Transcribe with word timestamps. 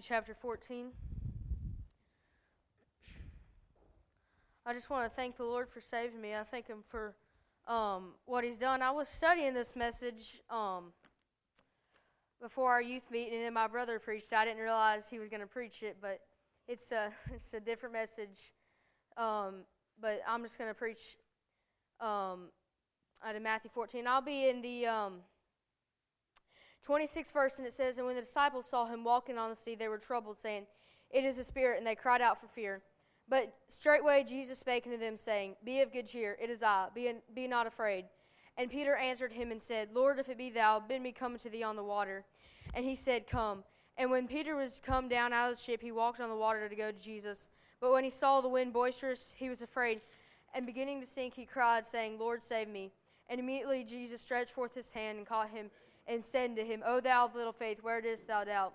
chapter 0.00 0.34
14. 0.34 0.86
I 4.64 4.72
just 4.72 4.88
want 4.88 5.10
to 5.10 5.14
thank 5.14 5.36
the 5.36 5.44
Lord 5.44 5.68
for 5.68 5.80
saving 5.80 6.20
me. 6.20 6.34
I 6.34 6.42
thank 6.42 6.68
Him 6.68 6.78
for 6.88 7.14
um, 7.66 8.14
what 8.24 8.44
He's 8.44 8.56
done. 8.56 8.82
I 8.82 8.90
was 8.92 9.08
studying 9.08 9.52
this 9.52 9.76
message 9.76 10.40
um, 10.48 10.92
before 12.40 12.70
our 12.70 12.80
youth 12.80 13.10
meeting, 13.10 13.34
and 13.34 13.44
then 13.44 13.52
my 13.52 13.66
brother 13.66 13.98
preached. 13.98 14.32
I 14.32 14.44
didn't 14.44 14.62
realize 14.62 15.08
he 15.08 15.18
was 15.18 15.28
going 15.28 15.40
to 15.40 15.46
preach 15.46 15.82
it, 15.82 15.98
but 16.00 16.20
it's 16.66 16.92
a 16.92 17.12
it's 17.34 17.52
a 17.52 17.60
different 17.60 17.92
message. 17.92 18.52
Um, 19.16 19.64
but 20.00 20.22
I'm 20.26 20.42
just 20.42 20.56
going 20.56 20.70
to 20.70 20.74
preach 20.74 21.18
um, 22.00 22.48
out 23.22 23.36
of 23.36 23.42
Matthew 23.42 23.70
14. 23.74 24.06
I'll 24.06 24.22
be 24.22 24.48
in 24.48 24.62
the 24.62 24.86
um, 26.88 26.96
26th 26.96 27.32
verse, 27.32 27.58
and 27.58 27.66
it 27.66 27.72
says, 27.72 27.98
And 27.98 28.06
when 28.06 28.16
the 28.16 28.22
disciples 28.22 28.66
saw 28.66 28.86
him 28.86 29.04
walking 29.04 29.38
on 29.38 29.50
the 29.50 29.56
sea, 29.56 29.74
they 29.74 29.88
were 29.88 29.98
troubled, 29.98 30.40
saying, 30.40 30.66
It 31.10 31.24
is 31.24 31.38
a 31.38 31.44
spirit, 31.44 31.78
and 31.78 31.86
they 31.86 31.94
cried 31.94 32.20
out 32.20 32.40
for 32.40 32.46
fear. 32.48 32.82
But 33.28 33.54
straightway 33.68 34.24
Jesus 34.24 34.58
spake 34.58 34.86
unto 34.86 34.98
them, 34.98 35.16
saying, 35.16 35.56
Be 35.64 35.80
of 35.80 35.92
good 35.92 36.06
cheer, 36.06 36.36
it 36.42 36.50
is 36.50 36.62
I, 36.62 36.88
be, 36.94 37.12
be 37.34 37.46
not 37.46 37.66
afraid. 37.66 38.06
And 38.56 38.70
Peter 38.70 38.96
answered 38.96 39.32
him 39.32 39.52
and 39.52 39.62
said, 39.62 39.90
Lord, 39.94 40.18
if 40.18 40.28
it 40.28 40.36
be 40.36 40.50
thou, 40.50 40.80
bid 40.80 41.00
me 41.00 41.12
come 41.12 41.38
to 41.38 41.48
thee 41.48 41.62
on 41.62 41.76
the 41.76 41.84
water. 41.84 42.24
And 42.74 42.84
he 42.84 42.94
said, 42.94 43.26
Come. 43.26 43.64
And 43.96 44.10
when 44.10 44.26
Peter 44.26 44.56
was 44.56 44.80
come 44.84 45.08
down 45.08 45.32
out 45.32 45.50
of 45.50 45.56
the 45.56 45.62
ship, 45.62 45.82
he 45.82 45.92
walked 45.92 46.20
on 46.20 46.30
the 46.30 46.36
water 46.36 46.68
to 46.68 46.74
go 46.74 46.90
to 46.90 46.98
Jesus. 46.98 47.48
But 47.80 47.92
when 47.92 48.04
he 48.04 48.10
saw 48.10 48.40
the 48.40 48.48
wind 48.48 48.72
boisterous, 48.72 49.32
he 49.36 49.48
was 49.48 49.62
afraid, 49.62 50.00
and 50.54 50.66
beginning 50.66 51.00
to 51.00 51.06
sink, 51.06 51.34
he 51.34 51.46
cried, 51.46 51.86
saying, 51.86 52.18
Lord, 52.18 52.42
save 52.42 52.68
me. 52.68 52.92
And 53.28 53.38
immediately 53.38 53.84
Jesus 53.84 54.20
stretched 54.20 54.50
forth 54.50 54.74
his 54.74 54.90
hand 54.90 55.18
and 55.18 55.26
caught 55.26 55.50
him 55.50 55.70
and 56.10 56.24
said 56.24 56.56
to 56.56 56.64
him, 56.64 56.82
O 56.84 57.00
thou 57.00 57.26
of 57.26 57.34
little 57.34 57.52
faith, 57.52 57.78
where 57.82 58.00
didst 58.00 58.26
thou 58.26 58.44
doubt? 58.44 58.74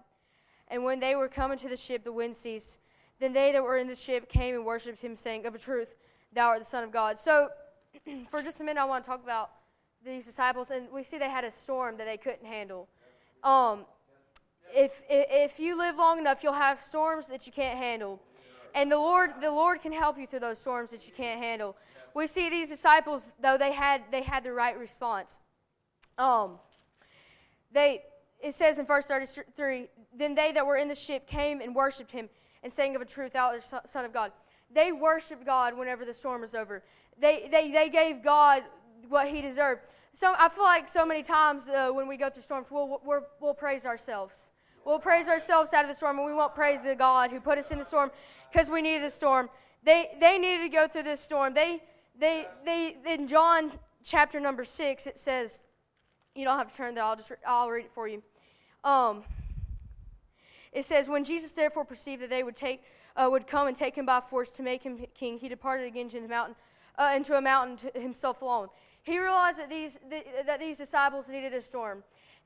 And 0.70 0.84
when 0.84 1.00
they 1.00 1.16
were 1.16 1.28
coming 1.28 1.58
to 1.60 1.70
the 1.70 1.78
ship, 1.78 2.04
the 2.04 2.12
wind 2.12 2.36
ceased. 2.36 2.80
Then 3.20 3.34
they 3.34 3.52
that 3.52 3.64
were 3.64 3.78
in 3.78 3.88
the 3.88 3.96
ship 3.96 4.30
came 4.30 4.56
and 4.56 4.66
worshipped 4.66 5.02
him, 5.02 5.16
saying, 5.16 5.46
Of 5.46 5.54
a 5.54 5.60
truth, 5.60 5.96
thou 6.34 6.48
art 6.48 6.60
the 6.60 6.66
Son 6.66 6.84
of 6.84 6.92
God. 6.92 7.20
So, 7.20 7.50
for 8.32 8.42
just 8.42 8.62
a 8.62 8.64
minute, 8.64 8.80
I 8.82 8.86
want 8.86 9.04
to 9.04 9.10
talk 9.10 9.24
about 9.24 9.52
these 10.04 10.26
disciples. 10.26 10.72
And 10.72 10.88
we 10.92 11.04
see 11.04 11.18
they 11.18 11.30
had 11.30 11.44
a 11.44 11.52
storm 11.52 11.98
that 11.98 12.06
they 12.06 12.18
couldn't 12.18 12.46
handle. 12.46 12.88
Um, 13.44 13.86
if, 14.74 14.92
if 15.10 15.60
you 15.60 15.78
live 15.78 15.98
long 15.98 16.20
enough, 16.20 16.44
you'll 16.44 16.54
have 16.54 16.84
storms 16.84 17.28
that 17.28 17.46
you 17.46 17.54
can't 17.54 17.78
handle. 17.78 18.20
And 18.74 18.92
the 18.92 18.98
Lord, 18.98 19.32
the 19.40 19.52
Lord 19.52 19.82
can 19.82 19.94
help 19.94 20.18
you 20.18 20.28
through 20.28 20.42
those 20.42 20.60
storms 20.60 20.92
that 20.92 21.08
you 21.08 21.14
can't 21.14 21.40
handle. 21.40 21.78
We 22.14 22.28
see 22.28 22.50
these 22.50 22.70
disciples, 22.70 23.32
though 23.42 23.58
they 23.58 23.72
had, 23.72 24.04
they 24.12 24.22
had 24.22 24.44
the 24.44 24.52
right 24.52 24.78
response. 24.78 25.40
Um, 26.18 26.60
they, 27.76 28.04
it 28.42 28.56
says 28.56 28.80
in 28.80 28.86
verse 28.86 29.06
33, 29.06 29.88
then 30.18 30.34
they 30.34 30.52
that 30.54 30.66
were 30.66 30.78
in 30.78 30.88
the 30.88 30.96
ship 30.96 31.28
came 31.28 31.62
and 31.62 31.76
worshipped 31.76 32.12
him 32.12 32.30
and 32.64 32.72
saying 32.72 32.96
of 32.96 33.02
a 33.02 33.06
truth, 33.06 33.36
art 33.36 33.62
the 33.62 33.82
Son 33.86 34.06
of 34.06 34.14
God. 34.14 34.32
They 34.74 34.92
worshiped 34.92 35.46
God 35.46 35.78
whenever 35.78 36.06
the 36.06 36.14
storm 36.14 36.42
was 36.42 36.56
over. 36.56 36.84
They, 37.20 37.48
they, 37.52 37.72
they 37.72 37.90
gave 37.90 38.24
God 38.24 38.64
what 39.10 39.28
he 39.28 39.42
deserved. 39.42 39.82
So 40.14 40.34
I 40.38 40.50
feel 40.50 40.64
like 40.64 40.88
so 40.90 41.06
many 41.06 41.22
times 41.22 41.68
uh, 41.68 41.90
when 41.92 42.08
we 42.08 42.18
go 42.18 42.30
through 42.30 42.44
storms, 42.44 42.68
we'll, 42.72 43.02
we 43.06 43.18
will 43.42 43.54
praise 43.54 43.86
ourselves. 43.86 44.48
We'll 44.86 45.00
praise 45.00 45.28
ourselves 45.28 45.74
out 45.74 45.84
of 45.84 45.90
the 45.90 45.96
storm, 45.96 46.18
and 46.18 46.26
we 46.26 46.34
won't 46.34 46.56
praise 46.56 46.82
the 46.82 46.96
God 46.96 47.32
who 47.32 47.40
put 47.40 47.58
us 47.58 47.72
in 47.72 47.80
the 47.80 47.86
storm 47.86 48.12
because 48.52 48.70
we 48.70 48.82
needed 48.82 49.04
the 49.04 49.10
storm. 49.10 49.50
They, 49.84 50.12
they 50.20 50.38
needed 50.38 50.64
to 50.64 50.70
go 50.70 50.88
through 50.88 51.04
this 51.04 51.20
storm. 51.20 51.54
They, 51.54 51.82
they, 52.18 52.48
they, 52.64 52.96
in 53.06 53.28
John 53.28 53.72
chapter 54.04 54.40
number 54.40 54.64
six, 54.64 55.08
it 55.08 55.18
says, 55.18 55.60
you 56.36 56.44
don't 56.44 56.58
have 56.58 56.70
to 56.70 56.76
turn 56.76 56.96
there. 56.96 57.04
I'll 57.04 57.16
just 57.16 57.32
I'll 57.48 57.70
read 57.70 57.86
it 57.86 57.92
for 57.94 58.08
you. 58.08 58.22
Um, 58.84 59.24
it 60.72 60.84
says, 60.84 61.08
when 61.08 61.24
Jesus 61.24 61.54
therefore 61.54 61.86
perceived 61.86 62.22
that 62.22 62.30
they 62.30 62.44
would 62.44 62.56
take 62.56 62.84
uh, 63.16 63.28
would 63.32 63.48
come 63.48 63.68
and 63.68 63.76
take 63.76 63.96
him 63.96 64.06
by 64.06 64.20
force 64.20 64.52
to 64.52 64.64
make 64.64 64.84
him 64.84 65.06
king, 65.16 65.38
he 65.40 65.48
departed 65.48 65.88
again 65.88 66.10
to 66.10 66.20
the 66.20 66.28
mountain, 66.28 66.56
uh, 66.98 67.14
into 67.16 67.38
a 67.38 67.42
mountain 67.42 67.78
to 67.78 68.00
himself 68.00 68.42
alone. 68.42 68.68
He 69.04 69.18
realized 69.18 69.60
that 69.60 69.70
these 69.70 69.98
that 70.46 70.60
these 70.60 70.78
disciples 70.78 71.30
needed 71.30 71.54
a 71.54 71.62
storm, 71.62 72.04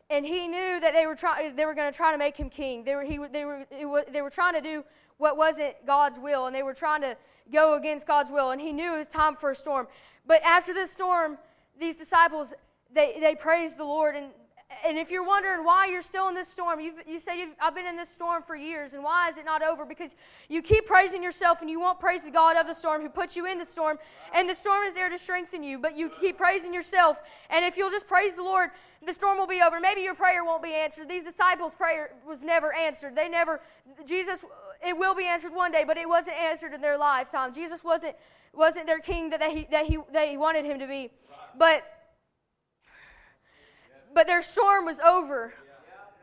and 0.10 0.26
he 0.26 0.48
knew 0.48 0.80
that 0.80 0.94
they 0.94 1.08
were 1.08 1.16
trying 1.16 1.56
they 1.56 1.66
were 1.66 1.74
going 1.74 1.92
to 1.92 1.98
try 1.98 2.12
to 2.12 2.18
make 2.18 2.38
him 2.38 2.50
king. 2.50 2.84
They 2.84 2.96
were 2.96 3.04
he 3.04 3.18
they 3.32 3.46
were 3.46 3.66
they 4.12 4.22
were 4.22 4.30
trying 4.30 4.54
to 4.54 4.62
do 4.62 4.84
what 5.18 5.36
wasn't 5.36 5.74
God's 5.86 6.20
will, 6.20 6.46
and 6.46 6.56
they 6.56 6.64
were 6.64 6.74
trying 6.74 7.02
to 7.02 7.18
go 7.52 7.76
against 7.76 8.06
God's 8.06 8.32
will. 8.32 8.52
And 8.52 8.62
he 8.62 8.72
knew 8.72 8.94
it 8.94 8.98
was 9.00 9.08
time 9.08 9.36
for 9.36 9.52
a 9.52 9.56
storm. 9.56 9.88
But 10.28 10.44
after 10.44 10.74
this 10.74 10.92
storm, 10.92 11.38
these 11.80 11.98
disciples 11.98 12.54
they, 12.94 13.18
they 13.20 13.36
praise 13.36 13.76
the 13.76 13.84
Lord. 13.84 14.16
And, 14.16 14.28
and 14.86 14.98
if 14.98 15.12
you're 15.12 15.26
wondering 15.26 15.66
why 15.66 15.88
you're 15.88 16.02
still 16.02 16.30
in 16.30 16.36
this 16.36 16.48
storm, 16.48 16.80
you've, 16.80 16.96
you 17.08 17.20
say, 17.20 17.48
I've 17.60 17.76
been 17.76 17.88
in 17.88 17.98
this 17.98 18.10
storm 18.10 18.44
for 18.44 18.56
years, 18.56 18.94
and 18.94 19.04
why 19.04 19.30
is 19.30 19.38
it 19.38 19.46
not 19.46 19.62
over? 19.62 19.86
Because 19.86 20.16
you 20.48 20.62
keep 20.62 20.86
praising 20.86 21.24
yourself 21.24 21.62
and 21.62 21.70
you 21.70 21.80
won't 21.80 22.00
praise 22.00 22.24
the 22.24 22.32
God 22.32 22.56
of 22.56 22.68
the 22.68 22.74
storm 22.74 23.02
who 23.02 23.10
put 23.10 23.36
you 23.36 23.46
in 23.46 23.58
the 23.58 23.66
storm. 23.66 23.98
And 24.34 24.48
the 24.48 24.56
storm 24.56 24.84
is 24.84 24.94
there 24.94 25.10
to 25.10 25.18
strengthen 25.18 25.64
you, 25.64 25.80
but 25.80 25.98
you 25.98 26.10
keep 26.10 26.38
praising 26.38 26.74
yourself. 26.74 27.20
And 27.50 27.66
if 27.66 27.78
you'll 27.78 27.90
just 27.90 28.08
praise 28.08 28.36
the 28.36 28.44
Lord, 28.44 28.70
the 29.06 29.14
storm 29.14 29.38
will 29.38 29.48
be 29.48 29.62
over. 29.62 29.80
Maybe 29.80 30.02
your 30.02 30.14
prayer 30.14 30.44
won't 30.44 30.64
be 30.64 30.74
answered. 30.74 31.10
These 31.10 31.24
disciples' 31.24 31.74
prayer 31.74 32.12
was 32.28 32.44
never 32.44 32.74
answered. 32.74 33.16
They 33.16 33.30
never, 33.30 33.62
Jesus, 34.06 34.44
it 34.86 34.98
will 34.98 35.16
be 35.16 35.26
answered 35.26 35.54
one 35.54 35.72
day, 35.72 35.84
but 35.86 35.98
it 35.98 36.08
wasn't 36.08 36.38
answered 36.38 36.74
in 36.74 36.82
their 36.82 36.98
lifetime. 36.98 37.54
Jesus 37.54 37.84
wasn't, 37.84 38.16
wasn't 38.54 38.88
their 38.88 39.00
king 39.00 39.30
that 39.32 39.40
they, 39.40 39.68
that, 39.72 39.86
he, 39.86 39.98
that 40.14 40.28
he 40.28 40.38
wanted 40.38 40.66
him 40.66 40.80
to 40.80 40.88
be. 40.88 41.12
But 41.58 41.84
but 44.14 44.28
their 44.28 44.42
storm 44.42 44.86
was 44.86 45.00
over. 45.00 45.54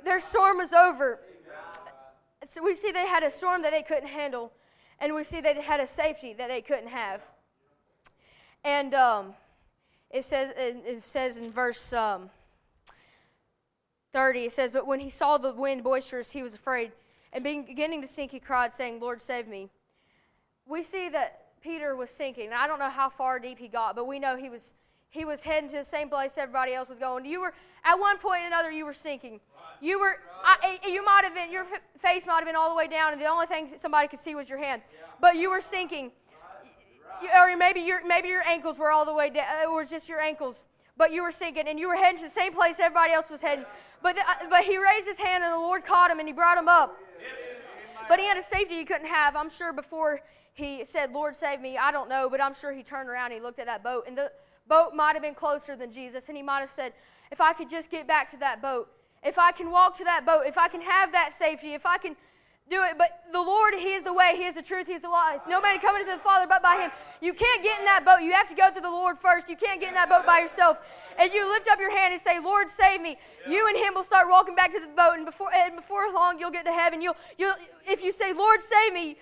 Their 0.05 0.21
storm 0.21 0.59
was 0.59 0.73
over. 0.73 1.21
So 2.49 2.63
we 2.63 2.75
see 2.75 2.93
they 2.93 3.07
had 3.07 3.23
a 3.23 3.31
storm 3.31 3.63
that 3.63 3.73
they 3.73 3.83
couldn't 3.83 4.09
handle, 4.09 4.53
and 5.01 5.15
we 5.15 5.25
see 5.25 5.41
they 5.41 5.61
had 5.61 5.81
a 5.81 5.87
safety 5.87 6.33
that 6.35 6.49
they 6.49 6.61
couldn't 6.61 6.89
have. 6.89 7.23
And 8.63 8.95
um, 8.95 9.35
it 10.11 10.25
says 10.25 10.53
it 10.57 11.03
says 11.03 11.39
in 11.39 11.51
verse 11.51 11.93
um, 11.93 12.31
30, 14.13 14.45
it 14.45 14.53
says, 14.53 14.73
But 14.73 14.87
when 14.87 15.01
he 15.01 15.11
saw 15.11 15.37
the 15.37 15.53
wind 15.53 15.85
boisterous, 15.85 16.31
he 16.31 16.43
was 16.43 16.55
afraid, 16.55 16.93
and 17.35 17.45
beginning 17.45 18.01
to 18.01 18.07
sink, 18.07 18.31
he 18.31 18.41
cried, 18.41 18.73
saying, 18.73 18.99
Lord, 18.99 19.21
save 19.21 19.47
me. 19.47 19.69
We 20.67 20.83
see 20.83 21.11
that 21.11 21.61
Peter 21.61 21.95
was 21.95 22.11
sinking. 22.11 22.53
I 22.53 22.67
don't 22.67 22.79
know 22.79 22.89
how 22.89 23.11
far 23.11 23.39
deep 23.39 23.59
he 23.59 23.69
got, 23.69 23.95
but 23.95 24.07
we 24.07 24.19
know 24.19 24.37
he 24.37 24.49
was 24.49 24.73
he 25.17 25.25
was 25.25 25.43
heading 25.43 25.69
to 25.71 25.77
the 25.77 25.85
same 25.85 26.09
place 26.09 26.37
everybody 26.37 26.75
else 26.75 26.89
was 26.89 26.99
going. 26.99 27.25
You 27.25 27.41
were 27.41 27.55
at 27.85 27.99
one 27.99 28.19
point 28.19 28.43
or 28.43 28.47
another 28.47 28.71
you 28.71 28.85
were 28.85 28.95
sinking. 28.95 29.41
You 29.81 29.99
were 29.99 30.17
I, 30.45 30.79
you 30.87 31.05
might 31.05 31.25
have 31.25 31.35
been 31.35 31.51
your 31.51 31.67
face 31.99 32.27
might 32.27 32.37
have 32.37 32.45
been 32.45 32.57
all 32.57 32.69
the 32.69 32.77
way 32.77 32.87
down, 32.87 33.13
and 33.13 33.21
the 33.21 33.27
only 33.27 33.47
thing 33.47 33.73
somebody 33.79 34.09
could 34.09 34.19
see 34.19 34.35
was 34.35 34.49
your 34.49 34.59
hand. 34.59 34.83
But 35.21 35.37
you 35.37 35.51
were 35.51 35.61
sinking. 35.61 36.13
Or 37.35 37.57
maybe 37.57 37.81
your 37.81 38.07
maybe 38.07 38.29
your 38.29 38.47
ankles 38.47 38.79
were 38.79 38.91
all 38.91 39.07
the 39.07 39.15
way 39.15 39.31
down, 39.31 39.47
it 39.63 39.71
was 39.71 39.91
just 39.91 40.09
your 40.09 40.21
ankles. 40.21 40.67
But 40.99 41.13
you 41.13 41.23
were 41.23 41.33
sinking, 41.33 41.69
and 41.69 41.79
you 41.79 41.89
were 41.89 41.97
heading 41.97 42.19
to 42.19 42.25
the 42.25 42.31
same 42.31 42.53
place 42.55 42.79
everybody 42.81 43.13
else 43.13 43.29
was 43.29 43.43
heading. 43.43 43.67
But, 44.03 44.17
the, 44.17 44.23
uh, 44.23 44.49
but 44.49 44.65
he 44.65 44.79
raised 44.79 45.07
his 45.07 45.19
hand, 45.19 45.45
and 45.45 45.53
the 45.53 45.59
Lord 45.59 45.85
caught 45.85 46.11
him, 46.11 46.21
and 46.21 46.27
he 46.27 46.33
brought 46.33 46.57
him 46.57 46.69
up. 46.69 46.97
But 48.09 48.19
he 48.19 48.25
had 48.27 48.39
a 48.39 48.43
safety 48.43 48.77
he 48.77 48.85
couldn't 48.85 49.09
have. 49.09 49.37
I'm 49.37 49.51
sure 49.51 49.75
before 49.75 50.21
he 50.57 50.87
said, 50.87 51.13
Lord, 51.13 51.37
save 51.37 51.61
me. 51.61 51.77
I 51.77 51.93
don't 51.93 52.09
know, 52.09 52.31
but 52.31 52.41
I'm 52.41 52.55
sure 52.55 52.73
he 52.73 52.83
turned 52.83 53.11
around 53.11 53.27
and 53.27 53.35
he 53.35 53.41
looked 53.41 53.59
at 53.59 53.67
that 53.67 53.85
boat. 53.85 54.05
And 54.07 54.17
the, 54.17 54.33
boat 54.69 54.95
might 54.95 55.15
have 55.15 55.23
been 55.23 55.35
closer 55.35 55.77
than 55.77 55.93
Jesus, 55.93 56.29
and 56.29 56.37
he 56.37 56.43
might 56.43 56.61
have 56.61 56.71
said, 56.71 56.93
If 57.31 57.41
I 57.41 57.53
could 57.53 57.69
just 57.69 57.91
get 57.91 58.07
back 58.07 58.31
to 58.33 58.37
that 58.39 58.63
boat, 58.63 58.89
if 59.23 59.39
I 59.39 59.53
can 59.53 59.71
walk 59.71 59.97
to 59.99 60.05
that 60.05 60.25
boat, 60.25 60.45
if 60.47 60.59
I 60.59 60.69
can 60.69 60.81
have 60.81 61.13
that 61.13 61.33
safety, 61.33 61.75
if 61.75 61.87
I 61.87 61.99
can 61.99 62.17
do 62.69 62.83
it. 62.83 62.99
But 62.99 63.25
the 63.33 63.41
Lord, 63.41 63.75
He 63.75 63.93
is 63.93 64.03
the 64.03 64.13
way, 64.13 64.35
He 64.37 64.45
is 64.45 64.55
the 64.55 64.63
truth, 64.63 64.87
He 64.87 64.95
is 64.95 65.03
the 65.03 65.09
life. 65.09 65.41
No 65.49 65.61
man 65.61 65.79
coming 65.79 66.05
to 66.05 66.11
the 66.11 66.19
Father 66.19 66.47
but 66.49 66.63
by 66.63 66.77
Him. 66.77 66.91
You 67.21 67.33
can't 67.33 67.63
get 67.63 67.79
in 67.79 67.85
that 67.85 68.05
boat. 68.05 68.23
You 68.23 68.33
have 68.33 68.49
to 68.49 68.55
go 68.55 68.71
through 68.71 68.83
the 68.83 68.91
Lord 68.91 69.19
first. 69.19 69.49
You 69.49 69.57
can't 69.57 69.81
get 69.81 69.89
in 69.89 69.95
that 69.95 70.09
boat 70.09 70.27
by 70.27 70.41
yourself. 70.41 70.79
And 71.19 71.33
you 71.33 71.49
lift 71.49 71.69
up 71.69 71.79
your 71.79 71.97
hand 71.97 72.13
and 72.13 72.21
say, 72.21 72.41
Lord, 72.41 72.69
save 72.69 73.01
me. 73.01 73.19
You 73.49 73.69
and 73.69 73.77
Him 73.77 73.95
will 73.95 74.05
start 74.05 74.29
walking 74.29 74.55
back 74.55 74.73
to 74.73 74.81
the 74.81 74.89
boat, 74.89 75.15
and 75.15 75.25
before, 75.25 75.53
and 75.55 75.77
before 75.77 76.13
long, 76.13 76.39
you'll 76.39 76.51
get 76.51 76.65
to 76.67 76.73
heaven. 76.73 77.01
You'll, 77.01 77.17
you'll, 77.39 77.55
if 77.87 78.03
you 78.03 78.13
say, 78.13 78.33
Lord, 78.33 78.61
save 78.61 78.93
me, 78.93 79.17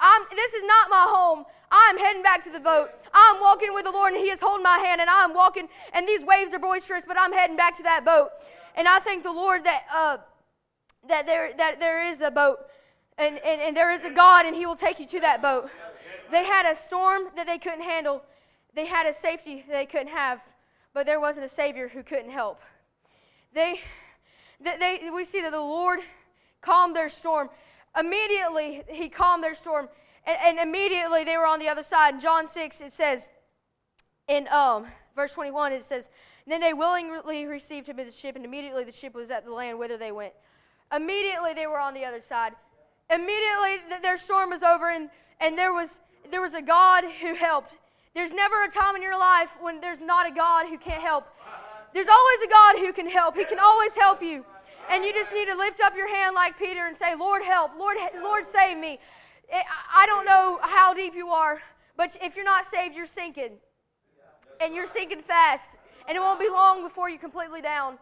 I'm, 0.00 0.22
this 0.34 0.54
is 0.54 0.64
not 0.64 0.90
my 0.90 1.06
home. 1.08 1.44
I'm 1.70 1.98
heading 1.98 2.22
back 2.22 2.42
to 2.44 2.50
the 2.50 2.60
boat. 2.60 2.90
I'm 3.12 3.40
walking 3.40 3.74
with 3.74 3.84
the 3.84 3.90
Lord, 3.90 4.12
and 4.12 4.22
He 4.22 4.30
is 4.30 4.40
holding 4.40 4.62
my 4.62 4.78
hand, 4.78 5.00
and 5.00 5.10
I'm 5.10 5.34
walking, 5.34 5.68
and 5.92 6.06
these 6.06 6.24
waves 6.24 6.54
are 6.54 6.58
boisterous, 6.58 7.04
but 7.06 7.18
I'm 7.18 7.32
heading 7.32 7.56
back 7.56 7.76
to 7.76 7.82
that 7.84 8.04
boat. 8.04 8.30
And 8.74 8.86
I 8.86 8.98
thank 9.00 9.22
the 9.22 9.32
Lord 9.32 9.64
that, 9.64 9.84
uh, 9.92 10.18
that, 11.08 11.26
there, 11.26 11.52
that 11.56 11.80
there 11.80 12.06
is 12.06 12.20
a 12.20 12.30
boat, 12.30 12.58
and, 13.16 13.38
and, 13.38 13.60
and 13.60 13.76
there 13.76 13.90
is 13.90 14.04
a 14.04 14.10
God, 14.10 14.46
and 14.46 14.54
He 14.54 14.66
will 14.66 14.76
take 14.76 15.00
you 15.00 15.06
to 15.06 15.20
that 15.20 15.42
boat. 15.42 15.70
They 16.30 16.44
had 16.44 16.70
a 16.70 16.76
storm 16.76 17.28
that 17.36 17.46
they 17.46 17.58
couldn't 17.58 17.82
handle, 17.82 18.22
they 18.74 18.86
had 18.86 19.06
a 19.06 19.12
safety 19.12 19.64
they 19.68 19.86
couldn't 19.86 20.08
have, 20.08 20.40
but 20.94 21.06
there 21.06 21.20
wasn't 21.20 21.46
a 21.46 21.48
Savior 21.48 21.88
who 21.88 22.02
couldn't 22.02 22.30
help. 22.30 22.60
They, 23.54 23.80
they, 24.60 24.76
they 24.78 25.10
we 25.10 25.24
see 25.24 25.40
that 25.42 25.52
the 25.52 25.60
Lord 25.60 26.00
calmed 26.60 26.94
their 26.94 27.08
storm. 27.08 27.48
Immediately, 27.98 28.84
he 28.88 29.08
calmed 29.08 29.42
their 29.42 29.54
storm, 29.54 29.88
and, 30.28 30.58
and 30.58 30.68
immediately 30.68 31.24
they 31.24 31.36
were 31.36 31.46
on 31.46 31.58
the 31.58 31.68
other 31.68 31.82
side. 31.82 32.14
In 32.14 32.20
John 32.20 32.46
6, 32.46 32.80
it 32.82 32.92
says, 32.92 33.28
in 34.28 34.46
um, 34.48 34.86
verse 35.16 35.32
21, 35.32 35.72
it 35.72 35.82
says, 35.82 36.10
Then 36.46 36.60
they 36.60 36.74
willingly 36.74 37.46
received 37.46 37.88
him 37.88 37.98
in 37.98 38.06
the 38.06 38.12
ship, 38.12 38.36
and 38.36 38.44
immediately 38.44 38.84
the 38.84 38.92
ship 38.92 39.14
was 39.14 39.30
at 39.30 39.44
the 39.44 39.52
land 39.52 39.78
whither 39.78 39.96
they 39.96 40.12
went. 40.12 40.34
Immediately 40.94 41.54
they 41.54 41.66
were 41.66 41.80
on 41.80 41.94
the 41.94 42.04
other 42.04 42.20
side. 42.20 42.52
immediately 43.10 43.78
th- 43.88 44.02
their 44.02 44.16
storm 44.16 44.50
was 44.50 44.62
over 44.62 44.90
and, 44.90 45.10
and 45.40 45.56
there 45.56 45.72
was 45.72 46.00
there 46.30 46.42
was 46.42 46.54
a 46.54 46.62
God 46.62 47.04
who 47.22 47.34
helped. 47.34 47.74
There's 48.14 48.32
never 48.32 48.64
a 48.64 48.68
time 48.68 48.96
in 48.96 49.02
your 49.02 49.18
life 49.18 49.50
when 49.60 49.80
there's 49.80 50.00
not 50.00 50.26
a 50.26 50.30
God 50.30 50.66
who 50.66 50.76
can't 50.76 51.00
help. 51.00 51.26
There's 51.94 52.08
always 52.08 52.38
a 52.44 52.48
God 52.48 52.78
who 52.78 52.92
can 52.92 53.08
help. 53.08 53.36
He 53.36 53.44
can 53.44 53.58
always 53.58 53.96
help 53.96 54.22
you. 54.22 54.44
And 54.90 55.04
you 55.04 55.12
just 55.12 55.32
need 55.32 55.46
to 55.46 55.56
lift 55.56 55.80
up 55.80 55.96
your 55.96 56.08
hand 56.08 56.34
like 56.34 56.58
Peter 56.58 56.86
and 56.86 56.96
say, 56.96 57.14
Lord, 57.14 57.42
help. 57.42 57.72
Lord, 57.78 57.96
Lord, 58.22 58.44
save 58.44 58.78
me. 58.78 58.98
Eh, 59.50 59.62
I 59.94 60.06
don't 60.06 60.24
know 60.24 60.58
how 60.62 60.92
deep 60.92 61.14
you 61.14 61.28
are, 61.28 61.60
but 61.96 62.16
if 62.22 62.36
you're 62.36 62.44
not 62.44 62.66
saved, 62.66 62.94
you're 62.94 63.06
sinking. 63.06 63.52
And 64.60 64.74
you're 64.74 64.86
sinking 64.86 65.22
fast. 65.22 65.76
And 66.06 66.16
it 66.16 66.20
won't 66.20 66.40
be 66.40 66.48
long 66.48 66.82
before 66.82 67.08
you're 67.08 67.18
completely 67.18 67.60
down. 67.60 67.98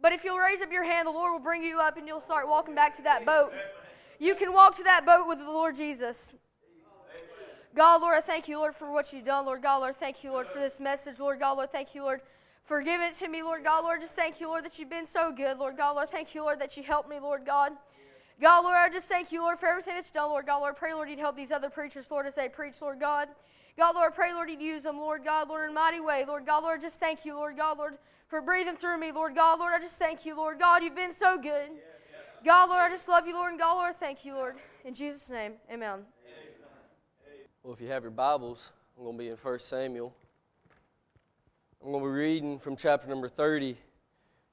But 0.00 0.12
if 0.12 0.24
you'll 0.24 0.38
raise 0.38 0.60
up 0.60 0.72
your 0.72 0.82
hand, 0.82 1.06
the 1.06 1.12
Lord 1.12 1.32
will 1.32 1.38
bring 1.38 1.62
you 1.62 1.78
up 1.78 1.96
and 1.96 2.06
you'll 2.06 2.20
start 2.20 2.48
walking 2.48 2.74
back 2.74 2.96
to 2.96 3.02
that 3.02 3.24
boat. 3.24 3.52
You 4.18 4.34
can 4.34 4.52
walk 4.52 4.76
to 4.76 4.82
that 4.84 5.06
boat 5.06 5.28
with 5.28 5.38
the 5.38 5.44
Lord 5.44 5.76
Jesus. 5.76 6.34
God, 7.74 8.02
Lord, 8.02 8.16
I 8.16 8.20
thank 8.20 8.48
you, 8.48 8.58
Lord, 8.58 8.74
for 8.74 8.90
what 8.90 9.12
you've 9.12 9.24
done. 9.24 9.46
Lord 9.46 9.62
God, 9.62 9.78
Lord, 9.78 9.96
thank 9.96 10.22
you, 10.22 10.32
Lord, 10.32 10.46
for 10.48 10.58
this 10.58 10.78
message. 10.78 11.20
Lord 11.20 11.38
God, 11.38 11.52
Lord, 11.52 11.72
thank 11.72 11.94
you, 11.94 12.02
Lord, 12.02 12.20
for 12.64 12.82
giving 12.82 13.06
it 13.06 13.14
to 13.14 13.28
me, 13.28 13.42
Lord 13.42 13.64
God, 13.64 13.84
Lord. 13.84 14.00
Just 14.00 14.16
thank 14.16 14.40
you, 14.40 14.48
Lord, 14.48 14.64
that 14.64 14.78
you've 14.78 14.90
been 14.90 15.06
so 15.06 15.32
good. 15.32 15.56
Lord 15.56 15.76
God, 15.76 15.92
Lord, 15.92 16.10
thank 16.10 16.34
you, 16.34 16.42
Lord, 16.42 16.60
that 16.60 16.76
you 16.76 16.82
helped 16.82 17.08
me, 17.08 17.18
Lord 17.18 17.46
God. 17.46 17.72
God, 18.40 18.64
Lord, 18.64 18.76
I 18.76 18.88
just 18.88 19.08
thank 19.08 19.30
you, 19.30 19.42
Lord, 19.42 19.58
for 19.58 19.66
everything 19.66 19.94
that's 19.94 20.10
done, 20.10 20.30
Lord 20.30 20.46
God, 20.46 20.60
Lord. 20.60 20.76
Pray, 20.76 20.94
Lord, 20.94 21.08
you'd 21.08 21.18
help 21.18 21.36
these 21.36 21.52
other 21.52 21.70
preachers, 21.70 22.10
Lord, 22.10 22.26
as 22.26 22.34
they 22.34 22.48
preach, 22.48 22.80
Lord 22.80 22.98
God. 22.98 23.28
God, 23.76 23.94
Lord, 23.94 24.14
pray, 24.14 24.32
Lord, 24.34 24.50
you'd 24.50 24.60
use 24.60 24.82
them, 24.82 24.98
Lord 24.98 25.24
God, 25.24 25.48
Lord, 25.48 25.64
in 25.64 25.70
a 25.70 25.74
mighty 25.74 26.00
way. 26.00 26.24
Lord 26.26 26.44
God, 26.44 26.62
Lord, 26.62 26.80
just 26.80 27.00
thank 27.00 27.24
you, 27.24 27.34
Lord 27.34 27.56
God, 27.56 27.78
Lord, 27.78 27.98
for 28.28 28.42
breathing 28.42 28.76
through 28.76 28.98
me, 28.98 29.12
Lord 29.12 29.34
God, 29.34 29.58
Lord. 29.58 29.72
I 29.72 29.78
just 29.78 29.98
thank 29.98 30.26
you, 30.26 30.36
Lord 30.36 30.58
God. 30.58 30.82
You've 30.82 30.96
been 30.96 31.12
so 31.12 31.38
good. 31.38 31.70
God, 32.44 32.68
Lord, 32.68 32.82
I 32.82 32.90
just 32.90 33.08
love 33.08 33.26
you, 33.26 33.34
Lord, 33.34 33.52
and 33.52 33.60
God, 33.60 33.74
Lord, 33.74 34.00
thank 34.00 34.24
you, 34.24 34.34
Lord. 34.34 34.56
In 34.84 34.94
Jesus' 34.94 35.30
name, 35.30 35.54
amen. 35.72 36.00
Well, 37.62 37.72
if 37.72 37.80
you 37.80 37.86
have 37.88 38.02
your 38.02 38.10
Bibles, 38.10 38.70
I'm 38.98 39.04
going 39.04 39.16
to 39.16 39.22
be 39.22 39.28
in 39.28 39.36
1 39.36 39.58
Samuel. 39.60 40.12
I'm 41.80 41.92
going 41.92 42.02
to 42.02 42.08
be 42.08 42.12
reading 42.12 42.58
from 42.58 42.74
chapter 42.74 43.08
number 43.08 43.28
30. 43.28 43.76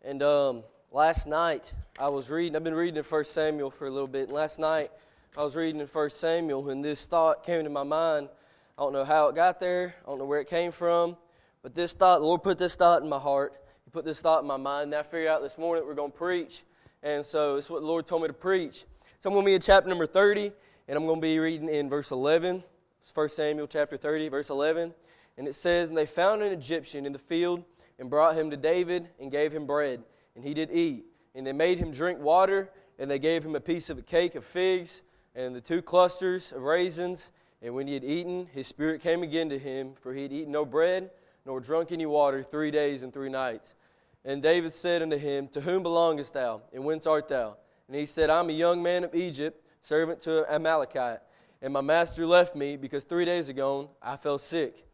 And 0.04 0.22
um, 0.22 0.64
last 0.92 1.28
night, 1.28 1.72
I 2.00 2.08
was 2.08 2.30
reading, 2.30 2.56
I've 2.56 2.64
been 2.64 2.74
reading 2.74 2.98
in 2.98 3.04
1 3.04 3.26
Samuel 3.26 3.70
for 3.70 3.88
a 3.88 3.92
little 3.92 4.08
bit. 4.08 4.24
And 4.24 4.34
last 4.34 4.60
night, 4.60 4.92
I 5.38 5.44
was 5.44 5.56
reading 5.56 5.80
in 5.80 5.88
1 5.88 6.10
Samuel, 6.10 6.70
and 6.70 6.84
this 6.84 7.06
thought 7.06 7.44
came 7.44 7.64
to 7.64 7.70
my 7.70 7.84
mind. 7.84 8.30
I 8.78 8.82
don't 8.82 8.94
know 8.94 9.06
how 9.06 9.28
it 9.28 9.36
got 9.36 9.60
there, 9.60 9.96
I 10.04 10.10
don't 10.10 10.20
know 10.20 10.26
where 10.26 10.40
it 10.40 10.50
came 10.50 10.72
from, 10.72 11.18
but 11.62 11.76
this 11.76 11.94
thought, 11.94 12.20
the 12.20 12.26
Lord 12.26 12.44
put 12.44 12.58
this 12.58 12.76
thought 12.76 13.04
in 13.04 13.10
my 13.10 13.20
heart. 13.20 13.54
He 13.84 13.92
put 13.92 14.06
this 14.06 14.22
thought 14.22 14.42
in 14.42 14.48
my 14.48 14.58
mind, 14.58 14.86
and 14.86 14.96
I 14.96 15.04
figured 15.04 15.28
out 15.28 15.42
this 15.42 15.58
morning 15.58 15.86
we're 15.86 15.96
going 15.96 16.12
to 16.12 16.18
preach. 16.18 16.64
And 17.04 17.26
so 17.26 17.58
it's 17.58 17.70
what 17.70 17.82
the 17.82 17.88
Lord 17.88 18.06
told 18.06 18.22
me 18.22 18.28
to 18.28 18.34
preach. 18.34 18.86
So 19.20 19.30
I'm 19.30 19.34
going 19.34 19.46
to 19.46 19.50
be 19.50 19.56
in 19.56 19.62
chapter 19.62 19.90
number 19.90 20.08
30, 20.08 20.52
and 20.88 20.98
I'm 20.98 21.06
going 21.06 21.18
to 21.18 21.22
be 21.22 21.40
reading 21.40 21.70
in 21.70 21.90
verse 21.90 22.12
11. 22.12 22.64
It's 23.04 23.16
1 23.16 23.30
Samuel 23.30 23.68
chapter 23.68 23.98
30, 23.98 24.30
verse 24.30 24.50
11. 24.50 24.94
And 25.38 25.48
it 25.48 25.56
says, 25.56 25.90
And 25.90 25.98
they 25.98 26.06
found 26.06 26.42
an 26.42 26.52
Egyptian 26.52 27.06
in 27.06 27.14
the 27.14 27.20
field 27.20 27.64
and 28.00 28.10
brought 28.10 28.36
him 28.36 28.50
to 28.50 28.58
David 28.58 29.10
and 29.20 29.32
gave 29.32 29.52
him 29.52 29.66
bread. 29.66 30.02
And 30.40 30.48
he 30.48 30.54
did 30.54 30.72
eat. 30.72 31.04
And 31.36 31.46
they 31.46 31.52
made 31.52 31.80
him 31.80 31.92
drink 31.92 32.18
water, 32.18 32.70
and 32.98 33.12
they 33.12 33.20
gave 33.20 33.44
him 33.44 33.58
a 33.58 33.60
piece 33.60 33.90
of 33.90 33.98
a 33.98 34.02
cake 34.02 34.36
of 34.36 34.46
figs 34.46 35.02
and 35.36 35.54
the 35.54 35.60
two 35.60 35.82
clusters 35.82 36.54
of 36.54 36.62
raisins. 36.62 37.32
And 37.62 37.76
when 37.76 37.88
he 37.88 37.94
had 37.94 38.06
eaten, 38.06 38.48
his 38.54 38.66
spirit 38.66 39.02
came 39.02 39.22
again 39.22 39.50
to 39.50 39.60
him, 39.60 39.96
for 40.02 40.14
he 40.14 40.24
had 40.24 40.32
eaten 40.32 40.54
no 40.54 40.64
bread 40.64 41.10
nor 41.46 41.60
drunk 41.60 41.92
any 41.92 42.06
water 42.06 42.42
three 42.42 42.72
days 42.72 43.04
and 43.04 43.12
three 43.14 43.28
nights. 43.28 43.76
And 44.24 44.42
David 44.42 44.72
said 44.72 45.02
unto 45.02 45.18
him, 45.18 45.50
To 45.50 45.60
whom 45.60 45.84
belongest 45.84 46.36
thou, 46.36 46.62
and 46.72 46.86
whence 46.86 47.06
art 47.06 47.28
thou? 47.28 47.58
And 47.90 47.98
he 47.98 48.06
said, 48.06 48.30
I'm 48.30 48.50
a 48.50 48.54
young 48.54 48.82
man 48.82 49.04
of 49.04 49.14
Egypt, 49.14 49.62
servant 49.82 50.22
to 50.22 50.46
Amalekite. 50.50 51.20
And 51.62 51.74
my 51.74 51.82
master 51.82 52.26
left 52.26 52.56
me 52.56 52.78
because 52.78 53.04
three 53.04 53.26
days 53.26 53.50
ago 53.50 53.90
I 54.02 54.16
fell 54.16 54.38
sick. 54.38 54.86